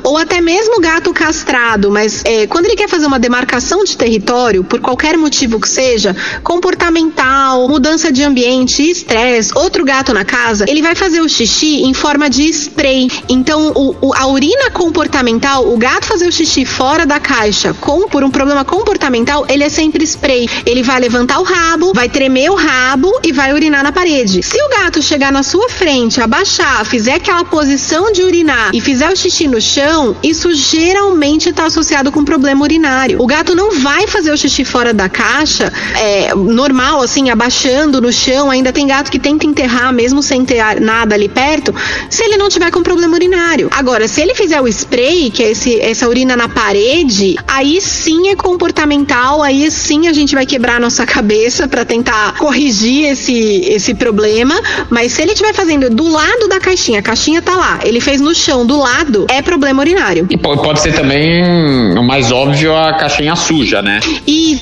ou 0.04 0.16
até 0.18 0.40
mesmo 0.40 0.80
gato 0.80 1.12
castrado, 1.12 1.90
mas 1.90 2.22
é, 2.24 2.46
quando 2.46 2.66
ele 2.66 2.76
quer 2.76 2.88
fazer 2.88 3.06
uma 3.06 3.18
demarcação 3.18 3.84
de 3.84 3.96
território, 3.96 4.62
por 4.64 4.80
qualquer 4.80 5.16
motivo 5.16 5.58
que 5.60 5.68
seja, 5.68 6.14
comportamental, 6.42 7.68
mudança 7.68 8.10
de 8.12 8.22
ambiente, 8.22 8.82
estresse, 8.90 9.52
outro 9.56 9.84
gato 9.84 10.12
na 10.14 10.24
casa, 10.24 10.64
ele 10.68 10.80
vai 10.82 10.94
fazer 10.94 11.20
o 11.20 11.28
xixi 11.28 11.82
em 11.82 11.92
forma 11.94 12.28
de 12.30 12.44
spray. 12.48 13.08
Então, 13.28 13.72
o, 13.74 13.96
o- 14.08 14.14
a 14.14 14.26
urina 14.26 14.70
comportamental, 14.70 15.68
o 15.72 15.76
gato 15.76 16.06
fazer 16.06 16.26
o 16.28 16.32
xixi 16.32 16.64
fora 16.64 17.04
da 17.04 17.18
caixa 17.20 17.74
com 17.80 18.08
por 18.08 18.22
um 18.24 18.30
problema 18.30 18.64
comportamental, 18.64 19.44
ele 19.48 19.64
é 19.64 19.68
sempre 19.68 20.04
spray. 20.04 20.48
Ele 20.64 20.82
vai 20.82 21.00
levantar 21.00 21.38
o 21.40 21.42
rabo, 21.42 21.92
vai 21.94 22.08
tremer 22.08 22.50
o 22.50 22.54
rabo 22.54 23.20
e 23.24 23.32
vai 23.32 23.52
urinar 23.52 23.82
na 23.82 23.92
parede. 23.92 24.42
Se 24.42 24.56
o 24.62 24.68
gato 24.68 25.02
chegar 25.02 25.32
na 25.32 25.42
sua 25.42 25.68
frente, 25.68 26.20
abaixar, 26.20 26.84
fizer 26.84 27.14
aquela 27.14 27.44
posição 27.44 28.12
de 28.12 28.22
urinar 28.22 28.70
e 28.72 28.80
fizer 28.80 29.10
o 29.10 29.16
xixi 29.20 29.46
no 29.46 29.60
chão, 29.60 30.16
isso 30.22 30.52
geralmente 30.54 31.50
está 31.50 31.66
associado 31.66 32.10
com 32.10 32.24
problema 32.24 32.62
urinário. 32.62 33.20
O 33.20 33.26
gato 33.26 33.54
não 33.54 33.70
vai 33.72 34.06
fazer 34.06 34.32
o 34.32 34.36
xixi 34.36 34.64
fora 34.64 34.92
da 34.94 35.08
caixa, 35.08 35.72
é, 35.96 36.34
normal, 36.34 37.02
assim, 37.02 37.30
abaixando 37.30 38.00
no 38.00 38.12
chão. 38.12 38.50
Ainda 38.50 38.72
tem 38.72 38.86
gato 38.86 39.10
que 39.10 39.18
tenta 39.18 39.46
enterrar, 39.46 39.92
mesmo 39.92 40.22
sem 40.22 40.44
ter 40.44 40.80
nada 40.80 41.14
ali 41.14 41.28
perto, 41.28 41.74
se 42.08 42.24
ele 42.24 42.36
não 42.36 42.48
tiver 42.48 42.70
com 42.70 42.82
problema 42.82 43.14
urinário. 43.14 43.68
Agora, 43.72 44.08
se 44.08 44.20
ele 44.20 44.34
fizer 44.34 44.60
o 44.60 44.68
spray, 44.68 45.30
que 45.30 45.42
é 45.42 45.50
esse, 45.50 45.80
essa 45.80 46.08
urina 46.08 46.36
na 46.36 46.48
parede, 46.48 47.36
aí 47.46 47.80
sim 47.80 48.28
é 48.28 48.36
comportamental, 48.36 49.42
aí 49.42 49.70
sim 49.70 50.08
a 50.08 50.12
gente 50.12 50.34
vai 50.34 50.46
quebrar 50.46 50.76
a 50.76 50.80
nossa 50.80 51.04
cabeça 51.04 51.68
para 51.68 51.84
tentar 51.84 52.36
corrigir 52.38 53.04
esse, 53.10 53.64
esse 53.66 53.94
problema. 53.94 54.54
Mas 54.88 55.12
se 55.12 55.22
ele 55.22 55.32
estiver 55.32 55.54
fazendo 55.54 55.90
do 55.90 56.08
lado 56.08 56.48
da 56.48 56.58
caixinha, 56.58 57.00
a 57.00 57.02
caixinha 57.02 57.42
tá 57.42 57.56
lá, 57.56 57.80
ele 57.82 58.00
fez 58.00 58.20
no 58.20 58.34
chão 58.34 58.64
do 58.64 58.78
lado, 58.78 59.09
é 59.30 59.42
problema 59.42 59.80
urinário. 59.82 60.26
E 60.30 60.36
po- 60.36 60.56
pode 60.58 60.80
ser 60.80 60.92
também 60.94 61.42
o 61.98 62.02
mais 62.02 62.30
óbvio 62.32 62.74
a 62.74 62.92
caixinha 62.94 63.34
suja, 63.36 63.82
né? 63.82 64.00
E. 64.26 64.58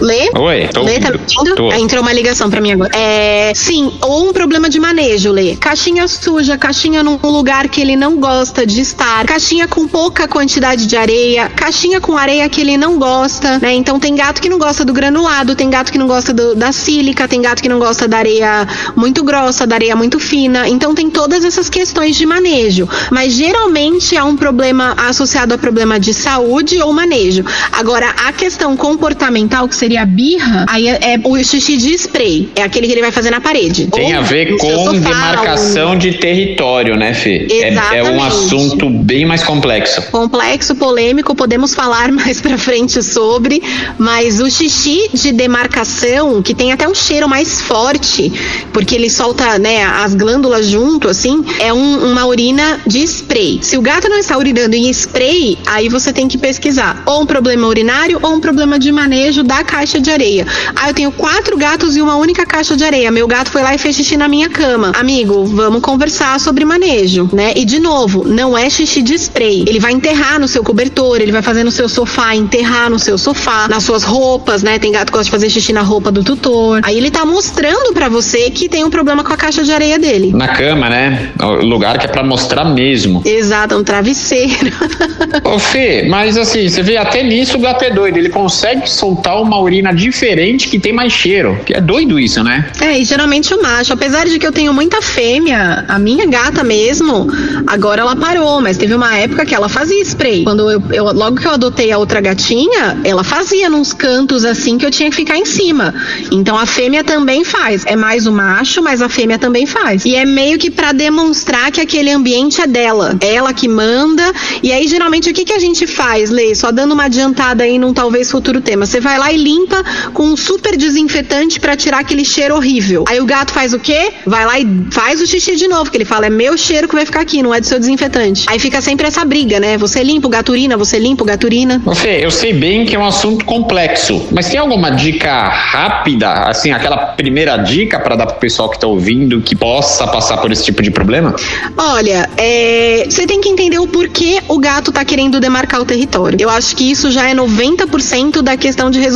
Lê? 0.00 0.28
Oi, 0.36 0.68
tô 0.68 0.82
Lê, 0.82 1.00
tá 1.00 1.10
me 1.10 1.18
ouvindo. 1.38 1.70
Ah, 1.72 1.80
Entrou 1.80 2.02
uma 2.02 2.12
ligação 2.12 2.50
pra 2.50 2.60
mim 2.60 2.72
agora. 2.72 2.90
É, 2.94 3.50
sim, 3.54 3.90
ou 4.02 4.28
um 4.28 4.32
problema 4.32 4.68
de 4.68 4.78
manejo, 4.78 5.32
Lê. 5.32 5.56
Caixinha 5.56 6.06
suja, 6.06 6.58
caixinha 6.58 7.02
num 7.02 7.18
lugar 7.22 7.66
que 7.68 7.80
ele 7.80 7.96
não 7.96 8.16
gosta 8.18 8.66
de 8.66 8.82
estar, 8.82 9.24
caixinha 9.24 9.66
com 9.66 9.88
pouca 9.88 10.28
quantidade 10.28 10.86
de 10.86 10.94
areia, 10.96 11.48
caixinha 11.48 11.98
com 11.98 12.14
areia 12.16 12.46
que 12.48 12.60
ele 12.60 12.76
não 12.76 12.98
gosta, 12.98 13.58
né? 13.58 13.72
Então 13.72 13.98
tem 13.98 14.14
gato 14.14 14.42
que 14.42 14.50
não 14.50 14.58
gosta 14.58 14.84
do 14.84 14.92
granulado, 14.92 15.56
tem 15.56 15.70
gato 15.70 15.90
que 15.90 15.96
não 15.98 16.06
gosta 16.06 16.34
do- 16.34 16.54
da 16.54 16.70
sílica, 16.70 17.26
tem 17.26 17.40
gato 17.40 17.62
que 17.62 17.68
não 17.68 17.78
gosta 17.78 18.06
da 18.06 18.18
areia 18.18 18.68
muito 18.94 19.24
grossa, 19.24 19.66
da 19.66 19.76
areia 19.76 19.96
muito 19.96 20.18
fina. 20.20 20.68
Então 20.68 20.94
tem 20.94 21.08
todas 21.08 21.42
essas 21.42 21.70
questões 21.70 22.16
de 22.16 22.26
manejo. 22.26 22.86
Mas 23.10 23.32
geralmente 23.32 24.14
é 24.14 24.22
um 24.22 24.36
problema 24.36 24.94
associado 25.08 25.54
a 25.54 25.58
problema 25.58 25.98
de 25.98 26.12
saúde 26.12 26.82
ou 26.82 26.92
manejo. 26.92 27.44
Agora, 27.72 28.10
a 28.26 28.32
questão 28.32 28.76
comportamental, 28.76 29.53
que 29.68 29.76
seria 29.76 30.02
a 30.02 30.06
birra, 30.06 30.66
aí 30.68 30.88
é, 30.88 31.14
é 31.14 31.20
o 31.22 31.36
xixi 31.42 31.76
de 31.76 31.94
spray. 31.94 32.48
É 32.56 32.62
aquele 32.62 32.86
que 32.86 32.92
ele 32.92 33.00
vai 33.00 33.12
fazer 33.12 33.30
na 33.30 33.40
parede. 33.40 33.86
Tem 33.86 34.12
Ou 34.14 34.18
a 34.18 34.22
ver 34.22 34.56
com 34.56 34.68
sofá, 34.84 34.90
demarcação 35.08 35.96
de 35.96 36.12
território, 36.14 36.96
né, 36.96 37.14
Fê? 37.14 37.46
É, 37.50 37.98
é 37.98 38.02
um 38.04 38.22
assunto 38.22 38.90
bem 38.90 39.24
mais 39.24 39.42
complexo. 39.44 40.02
complexo, 40.10 40.74
polêmico, 40.74 41.34
podemos 41.34 41.74
falar 41.74 42.10
mais 42.12 42.40
pra 42.40 42.58
frente 42.58 43.02
sobre, 43.02 43.62
mas 43.98 44.40
o 44.40 44.50
xixi 44.50 45.08
de 45.14 45.30
demarcação, 45.32 46.42
que 46.42 46.54
tem 46.54 46.72
até 46.72 46.88
um 46.88 46.94
cheiro 46.94 47.28
mais 47.28 47.60
forte, 47.60 48.32
porque 48.72 48.94
ele 48.94 49.08
solta, 49.08 49.58
né, 49.58 49.84
as 49.84 50.14
glândulas 50.14 50.66
junto, 50.66 51.08
assim, 51.08 51.44
é 51.60 51.72
um- 51.72 52.10
uma 52.12 52.26
urina 52.26 52.80
de 52.86 52.98
spray. 53.04 53.60
Se 53.62 53.76
o 53.78 53.82
gato 53.82 54.08
não 54.08 54.18
está 54.18 54.36
urinando 54.36 54.74
em 54.74 54.88
spray, 54.90 55.56
aí 55.66 55.88
você 55.88 56.12
tem 56.12 56.26
que 56.26 56.36
pesquisar 56.38 57.02
ou 57.06 57.22
um 57.22 57.26
problema 57.26 57.66
urinário 57.66 58.18
ou 58.22 58.34
um 58.34 58.40
problema 58.40 58.78
de 58.78 58.90
manejo 58.90 59.42
da 59.44 59.62
caixa 59.62 60.00
de 60.00 60.10
areia. 60.10 60.46
Ah, 60.74 60.88
eu 60.88 60.94
tenho 60.94 61.12
quatro 61.12 61.56
gatos 61.56 61.96
e 61.96 62.02
uma 62.02 62.16
única 62.16 62.44
caixa 62.46 62.76
de 62.76 62.84
areia. 62.84 63.10
Meu 63.10 63.26
gato 63.26 63.50
foi 63.50 63.62
lá 63.62 63.74
e 63.74 63.78
fez 63.78 63.96
xixi 63.96 64.16
na 64.16 64.28
minha 64.28 64.48
cama. 64.48 64.92
Amigo, 64.96 65.44
vamos 65.44 65.80
conversar 65.80 66.40
sobre 66.40 66.64
manejo, 66.64 67.28
né? 67.32 67.52
E 67.56 67.64
de 67.64 67.78
novo, 67.78 68.24
não 68.26 68.56
é 68.56 68.68
xixi 68.68 69.02
de 69.02 69.14
spray. 69.14 69.64
Ele 69.66 69.78
vai 69.78 69.92
enterrar 69.92 70.40
no 70.40 70.48
seu 70.48 70.62
cobertor, 70.62 71.20
ele 71.20 71.32
vai 71.32 71.42
fazer 71.42 71.64
no 71.64 71.70
seu 71.70 71.88
sofá, 71.88 72.34
enterrar 72.34 72.90
no 72.90 72.98
seu 72.98 73.16
sofá, 73.18 73.68
nas 73.68 73.84
suas 73.84 74.02
roupas, 74.02 74.62
né? 74.62 74.78
Tem 74.78 74.92
gato 74.92 75.06
que 75.06 75.12
gosta 75.12 75.24
de 75.24 75.30
fazer 75.30 75.50
xixi 75.50 75.72
na 75.72 75.82
roupa 75.82 76.10
do 76.10 76.24
tutor. 76.24 76.80
Aí 76.82 76.96
ele 76.96 77.10
tá 77.10 77.24
mostrando 77.24 77.92
pra 77.92 78.08
você 78.08 78.50
que 78.50 78.68
tem 78.68 78.84
um 78.84 78.90
problema 78.90 79.22
com 79.22 79.32
a 79.32 79.36
caixa 79.36 79.62
de 79.62 79.72
areia 79.72 79.98
dele. 79.98 80.32
Na 80.34 80.48
cama, 80.48 80.88
né? 80.88 81.32
O 81.40 81.64
lugar 81.64 81.98
que 81.98 82.06
é 82.06 82.08
pra 82.08 82.22
mostrar 82.22 82.64
mesmo. 82.64 83.22
Exato, 83.24 83.76
um 83.76 83.84
travesseiro. 83.84 84.72
Ô, 85.44 85.58
Fê, 85.58 86.06
mas 86.08 86.36
assim, 86.36 86.68
você 86.68 86.82
vê 86.82 86.96
até 86.96 87.22
nisso 87.22 87.56
o 87.56 87.60
gato 87.60 87.84
é 87.84 87.90
doido. 87.90 88.18
Ele 88.18 88.28
consegue 88.28 88.88
soltar 88.88 89.33
uma 89.42 89.60
urina 89.60 89.92
diferente 89.92 90.68
que 90.68 90.78
tem 90.78 90.92
mais 90.92 91.12
cheiro. 91.12 91.58
Que 91.64 91.74
é 91.74 91.80
doido 91.80 92.18
isso, 92.18 92.42
né? 92.42 92.70
É, 92.80 92.98
e 92.98 93.04
geralmente 93.04 93.54
o 93.54 93.62
macho, 93.62 93.92
apesar 93.92 94.26
de 94.26 94.38
que 94.38 94.46
eu 94.46 94.52
tenho 94.52 94.72
muita 94.72 95.00
fêmea, 95.00 95.84
a 95.88 95.98
minha 95.98 96.26
gata 96.26 96.64
mesmo, 96.64 97.28
agora 97.66 98.02
ela 98.02 98.16
parou, 98.16 98.60
mas 98.60 98.76
teve 98.76 98.94
uma 98.94 99.16
época 99.16 99.44
que 99.44 99.54
ela 99.54 99.68
fazia 99.68 100.00
spray. 100.02 100.44
Quando 100.44 100.70
eu, 100.70 100.82
eu 100.92 101.04
logo 101.12 101.36
que 101.36 101.46
eu 101.46 101.52
adotei 101.52 101.92
a 101.92 101.98
outra 101.98 102.20
gatinha, 102.20 102.98
ela 103.04 103.22
fazia 103.22 103.68
nos 103.68 103.92
cantos 103.92 104.44
assim 104.44 104.78
que 104.78 104.86
eu 104.86 104.90
tinha 104.90 105.10
que 105.10 105.16
ficar 105.16 105.36
em 105.36 105.44
cima. 105.44 105.94
Então 106.30 106.58
a 106.58 106.66
fêmea 106.66 107.04
também 107.04 107.44
faz. 107.44 107.84
É 107.86 107.96
mais 107.96 108.26
o 108.26 108.32
macho, 108.32 108.82
mas 108.82 109.02
a 109.02 109.08
fêmea 109.08 109.38
também 109.38 109.66
faz. 109.66 110.04
E 110.04 110.14
é 110.14 110.24
meio 110.24 110.58
que 110.58 110.70
para 110.70 110.92
demonstrar 110.92 111.70
que 111.70 111.80
aquele 111.80 112.10
ambiente 112.10 112.60
é 112.60 112.66
dela. 112.66 113.16
É 113.20 113.34
ela 113.34 113.52
que 113.52 113.68
manda. 113.68 114.32
E 114.62 114.72
aí, 114.72 114.86
geralmente, 114.86 115.30
o 115.30 115.32
que, 115.32 115.44
que 115.44 115.52
a 115.52 115.58
gente 115.58 115.86
faz, 115.86 116.30
Lei? 116.30 116.54
Só 116.54 116.70
dando 116.70 116.92
uma 116.92 117.04
adiantada 117.04 117.64
aí 117.64 117.78
num 117.78 117.92
talvez 117.92 118.30
futuro 118.30 118.60
tema. 118.60 118.86
Você 118.86 119.00
vai 119.00 119.18
lá 119.18 119.23
e 119.32 119.36
limpa 119.36 119.82
com 120.12 120.24
um 120.24 120.36
super 120.36 120.76
desinfetante 120.76 121.60
para 121.60 121.76
tirar 121.76 121.98
aquele 121.98 122.24
cheiro 122.24 122.54
horrível. 122.54 123.04
Aí 123.08 123.20
o 123.20 123.24
gato 123.24 123.52
faz 123.52 123.72
o 123.72 123.78
quê? 123.78 124.12
Vai 124.26 124.44
lá 124.44 124.58
e 124.58 124.66
faz 124.90 125.20
o 125.20 125.26
xixi 125.26 125.56
de 125.56 125.68
novo, 125.68 125.90
que 125.90 125.96
ele 125.96 126.04
fala, 126.04 126.26
é 126.26 126.30
meu 126.30 126.56
cheiro 126.56 126.88
que 126.88 126.94
vai 126.94 127.06
ficar 127.06 127.20
aqui, 127.20 127.42
não 127.42 127.54
é 127.54 127.60
do 127.60 127.66
seu 127.66 127.78
desinfetante. 127.78 128.46
Aí 128.48 128.58
fica 128.58 128.80
sempre 128.80 129.06
essa 129.06 129.24
briga, 129.24 129.60
né? 129.60 129.76
Você 129.78 130.02
limpa 130.02 130.26
o 130.26 130.30
gaturina, 130.30 130.76
você 130.76 130.98
limpa 130.98 131.22
o 131.22 131.26
gaturina. 131.26 131.82
Fê, 131.94 132.24
eu 132.24 132.30
sei 132.30 132.52
bem 132.52 132.84
que 132.84 132.96
é 132.96 132.98
um 132.98 133.06
assunto 133.06 133.44
complexo, 133.44 134.26
mas 134.32 134.48
tem 134.48 134.58
alguma 134.58 134.90
dica 134.90 135.48
rápida, 135.48 136.30
assim, 136.48 136.70
aquela 136.70 136.96
primeira 136.96 137.56
dica 137.56 137.98
para 137.98 138.16
dar 138.16 138.26
pro 138.26 138.36
pessoal 138.36 138.68
que 138.68 138.78
tá 138.78 138.86
ouvindo 138.86 139.40
que 139.40 139.54
possa 139.54 140.06
passar 140.06 140.38
por 140.38 140.50
esse 140.50 140.64
tipo 140.64 140.82
de 140.82 140.90
problema? 140.90 141.34
Olha, 141.76 142.28
é, 142.36 143.06
você 143.08 143.26
tem 143.26 143.40
que 143.40 143.48
entender 143.48 143.78
o 143.78 143.86
porquê 143.86 144.40
o 144.48 144.58
gato 144.58 144.92
tá 144.92 145.04
querendo 145.04 145.40
demarcar 145.40 145.80
o 145.80 145.84
território. 145.84 146.36
Eu 146.40 146.50
acho 146.50 146.76
que 146.76 146.90
isso 146.90 147.10
já 147.10 147.28
é 147.28 147.34
90% 147.34 148.42
da 148.42 148.56
questão 148.56 148.90
de 148.90 148.98
resolver. 148.98 149.13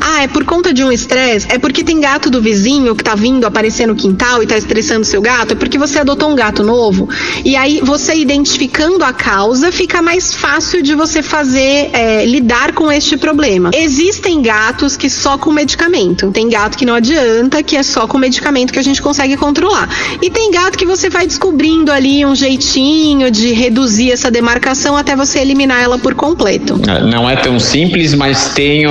Ah, 0.00 0.22
é 0.22 0.28
por 0.28 0.44
conta 0.44 0.72
de 0.72 0.82
um 0.82 0.90
estresse? 0.90 1.46
É 1.50 1.58
porque 1.58 1.84
tem 1.84 2.00
gato 2.00 2.30
do 2.30 2.40
vizinho 2.40 2.94
que 2.94 3.04
tá 3.04 3.14
vindo 3.14 3.46
aparecer 3.46 3.86
no 3.86 3.94
quintal 3.94 4.42
e 4.42 4.46
tá 4.46 4.56
estressando 4.56 5.04
seu 5.04 5.20
gato? 5.20 5.52
É 5.52 5.54
porque 5.54 5.78
você 5.78 5.98
adotou 5.98 6.30
um 6.30 6.34
gato 6.34 6.62
novo? 6.62 7.08
E 7.44 7.56
aí, 7.56 7.80
você 7.82 8.14
identificando 8.14 9.04
a 9.04 9.12
causa, 9.12 9.70
fica 9.70 10.02
mais 10.02 10.34
fácil 10.34 10.82
de 10.82 10.94
você 10.94 11.22
fazer, 11.22 11.90
é, 11.92 12.24
lidar 12.24 12.72
com 12.72 12.90
este 12.90 13.16
problema. 13.16 13.70
Existem 13.74 14.42
gatos 14.42 14.96
que 14.96 15.08
só 15.08 15.38
com 15.38 15.52
medicamento. 15.52 16.30
Tem 16.30 16.48
gato 16.48 16.76
que 16.76 16.84
não 16.84 16.94
adianta, 16.94 17.62
que 17.62 17.76
é 17.76 17.82
só 17.82 18.06
com 18.06 18.18
medicamento 18.18 18.72
que 18.72 18.78
a 18.78 18.82
gente 18.82 19.00
consegue 19.00 19.36
controlar. 19.36 19.88
E 20.20 20.30
tem 20.30 20.50
gato 20.50 20.76
que 20.76 20.86
você 20.86 21.08
vai 21.08 21.26
descobrindo 21.26 21.92
ali 21.92 22.24
um 22.24 22.34
jeitinho 22.34 23.30
de 23.30 23.52
reduzir 23.52 24.12
essa 24.12 24.30
demarcação 24.30 24.96
até 24.96 25.14
você 25.14 25.38
eliminar 25.38 25.82
ela 25.82 25.98
por 25.98 26.14
completo. 26.14 26.80
É, 26.88 27.02
não 27.02 27.28
é 27.28 27.36
tão 27.36 27.58
simples, 27.58 28.14
mas 28.14 28.48
tem, 28.54 28.86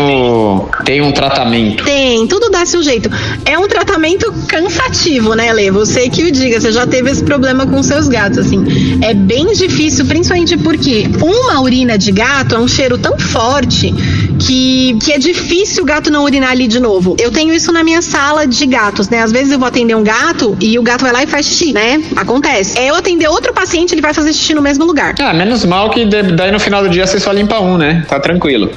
tem 0.86 1.02
um 1.02 1.12
tratamento. 1.12 1.84
Tem, 1.84 2.26
tudo 2.28 2.50
dá 2.50 2.66
seu 2.66 2.82
jeito. 2.82 3.10
É 3.46 3.58
um 3.58 3.68
tratamento 3.68 4.32
cansativo, 4.48 5.34
né, 5.34 5.52
Lê? 5.54 5.72
Você 5.72 6.10
que 6.10 6.24
o 6.24 6.32
diga, 6.32 6.60
você 6.60 6.72
já 6.72 6.86
teve 6.86 7.12
esse 7.12 7.24
problema 7.24 7.66
com 7.66 7.82
seus 7.84 8.08
gatos, 8.08 8.40
assim. 8.40 8.64
É 9.02 9.14
bem 9.14 9.54
difícil, 9.54 10.06
principalmente 10.06 10.58
porque 10.58 11.08
uma 11.22 11.62
urina 11.62 11.98
de 11.98 12.12
gato 12.12 12.56
é 12.56 12.60
um 12.60 12.68
cheiro 12.68 12.98
tão 12.98 13.18
forte 13.20 13.94
que, 14.40 14.98
que 15.04 15.12
é 15.12 15.18
difícil 15.18 15.84
o 15.84 15.86
gato 15.86 16.12
não 16.12 16.24
urinar 16.24 16.52
ali 16.52 16.68
de 16.68 16.80
novo. 16.80 17.16
Eu 17.20 17.32
tenho 17.32 17.54
isso 17.54 17.72
na 17.72 17.84
minha 17.84 18.02
sala 18.02 18.48
de 18.48 18.66
gatos, 18.66 19.10
né? 19.10 19.22
Às 19.22 19.32
vezes 19.32 19.52
eu 19.52 19.60
vou 19.60 19.68
atender 19.68 19.96
um 19.96 20.04
gato 20.04 20.58
e 20.62 20.78
o 20.78 20.84
gato 20.84 21.02
vai 21.02 21.12
lá 21.12 21.24
e 21.24 21.28
faz 21.28 21.46
xixi, 21.46 21.74
né? 21.74 22.02
Acontece. 22.16 22.78
É 22.78 22.90
eu 22.90 22.96
atender 22.96 23.28
outro 23.28 23.54
paciente, 23.54 23.94
ele 23.94 24.02
vai 24.02 24.14
fazer 24.14 24.34
xixi 24.34 24.54
no 24.54 24.62
mesmo 24.62 24.86
lugar. 24.86 25.16
Ah, 25.20 25.34
menos 25.34 25.66
mal 25.66 25.90
que 25.90 26.06
daí 26.06 26.52
no 26.52 26.60
final 26.60 26.84
do 26.84 26.90
dia 26.90 27.06
você 27.06 27.20
só 27.20 27.32
limpa 27.32 27.60
um, 27.60 27.78
né? 27.78 28.06
Tá 28.08 28.20
tranquilo. 28.20 28.70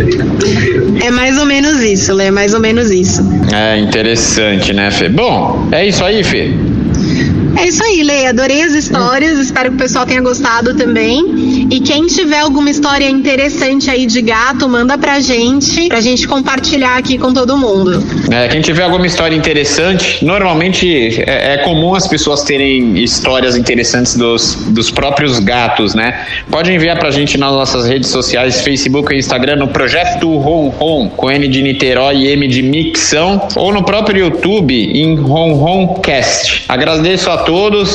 É 1.03 1.11
mais 1.11 1.38
ou 1.38 1.46
menos 1.50 1.82
isso, 1.82 2.14
Lê, 2.14 2.26
é 2.26 2.30
mais 2.30 2.54
ou 2.54 2.60
menos 2.60 2.92
isso. 2.92 3.22
É 3.52 3.76
interessante, 3.76 4.72
né, 4.72 4.88
Fê? 4.90 5.08
Bom, 5.08 5.68
é 5.72 5.84
isso 5.84 6.04
aí, 6.04 6.22
Fê. 6.22 6.54
É 7.61 7.66
isso 7.66 7.85
aí, 7.85 8.03
Lê. 8.03 8.25
Adorei 8.25 8.62
as 8.62 8.73
histórias. 8.73 9.38
Espero 9.38 9.68
que 9.68 9.75
o 9.77 9.79
pessoal 9.79 10.07
tenha 10.07 10.23
gostado 10.23 10.75
também. 10.75 11.66
E 11.70 11.79
quem 11.81 12.07
tiver 12.07 12.38
alguma 12.38 12.70
história 12.70 13.07
interessante 13.07 13.90
aí 13.90 14.07
de 14.07 14.23
gato, 14.23 14.66
manda 14.66 14.96
pra 14.96 15.20
gente, 15.20 15.87
pra 15.88 16.01
gente 16.01 16.27
compartilhar 16.27 16.96
aqui 16.96 17.18
com 17.18 17.35
todo 17.35 17.59
mundo. 17.59 18.03
É, 18.33 18.49
quem 18.49 18.62
tiver 18.62 18.83
alguma 18.83 19.07
história 19.07 19.37
interessante, 19.37 20.25
normalmente 20.25 21.23
é, 21.27 21.53
é 21.53 21.59
comum 21.59 21.94
as 21.94 22.09
pessoas 22.09 22.44
terem 22.44 22.99
histórias 22.99 23.55
interessantes 23.57 24.16
dos, 24.16 24.55
dos 24.70 24.90
próprios 24.90 25.38
gatos, 25.38 25.94
né? 25.94 26.27
Pode 26.51 26.73
enviar 26.73 26.99
pra 26.99 27.11
gente 27.11 27.37
nas 27.37 27.53
nossas 27.53 27.87
redes 27.87 28.09
sociais, 28.09 28.62
Facebook 28.62 29.14
e 29.14 29.18
Instagram, 29.18 29.57
no 29.57 29.68
Projeto 29.68 30.35
Ron 30.38 30.70
Ron, 30.70 31.11
com 31.11 31.31
N 31.31 31.46
de 31.46 31.61
Niterói 31.61 32.16
e 32.16 32.29
M 32.29 32.49
de 32.49 32.62
Micção, 32.62 33.49
ou 33.55 33.70
no 33.70 33.85
próprio 33.85 34.25
YouTube, 34.25 34.75
em 34.75 35.14
Ron 35.16 35.53
Ron 35.53 35.94
Cast. 36.01 36.64
Agradeço 36.66 37.31
a 37.31 37.37
todos, 37.37 37.49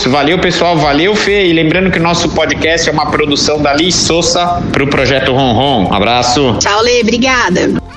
valeu 0.10 0.38
pessoal, 0.38 0.78
valeu 0.78 1.16
Fê, 1.16 1.48
e 1.48 1.54
lembrando 1.54 1.90
que 1.90 1.98
o 1.98 2.02
nosso 2.02 2.28
podcast 2.30 2.90
é 2.90 2.92
uma 2.92 3.10
produção 3.10 3.62
da 3.62 3.74
Liz 3.74 3.96
Souza 3.96 4.62
para 4.72 4.84
o 4.84 4.88
Projeto 4.88 5.32
Ron 5.32 5.54
Ron. 5.54 5.94
Abraço. 5.94 6.58
Tchau, 6.60 6.82
Lê, 6.82 7.02
obrigada. 7.02 7.95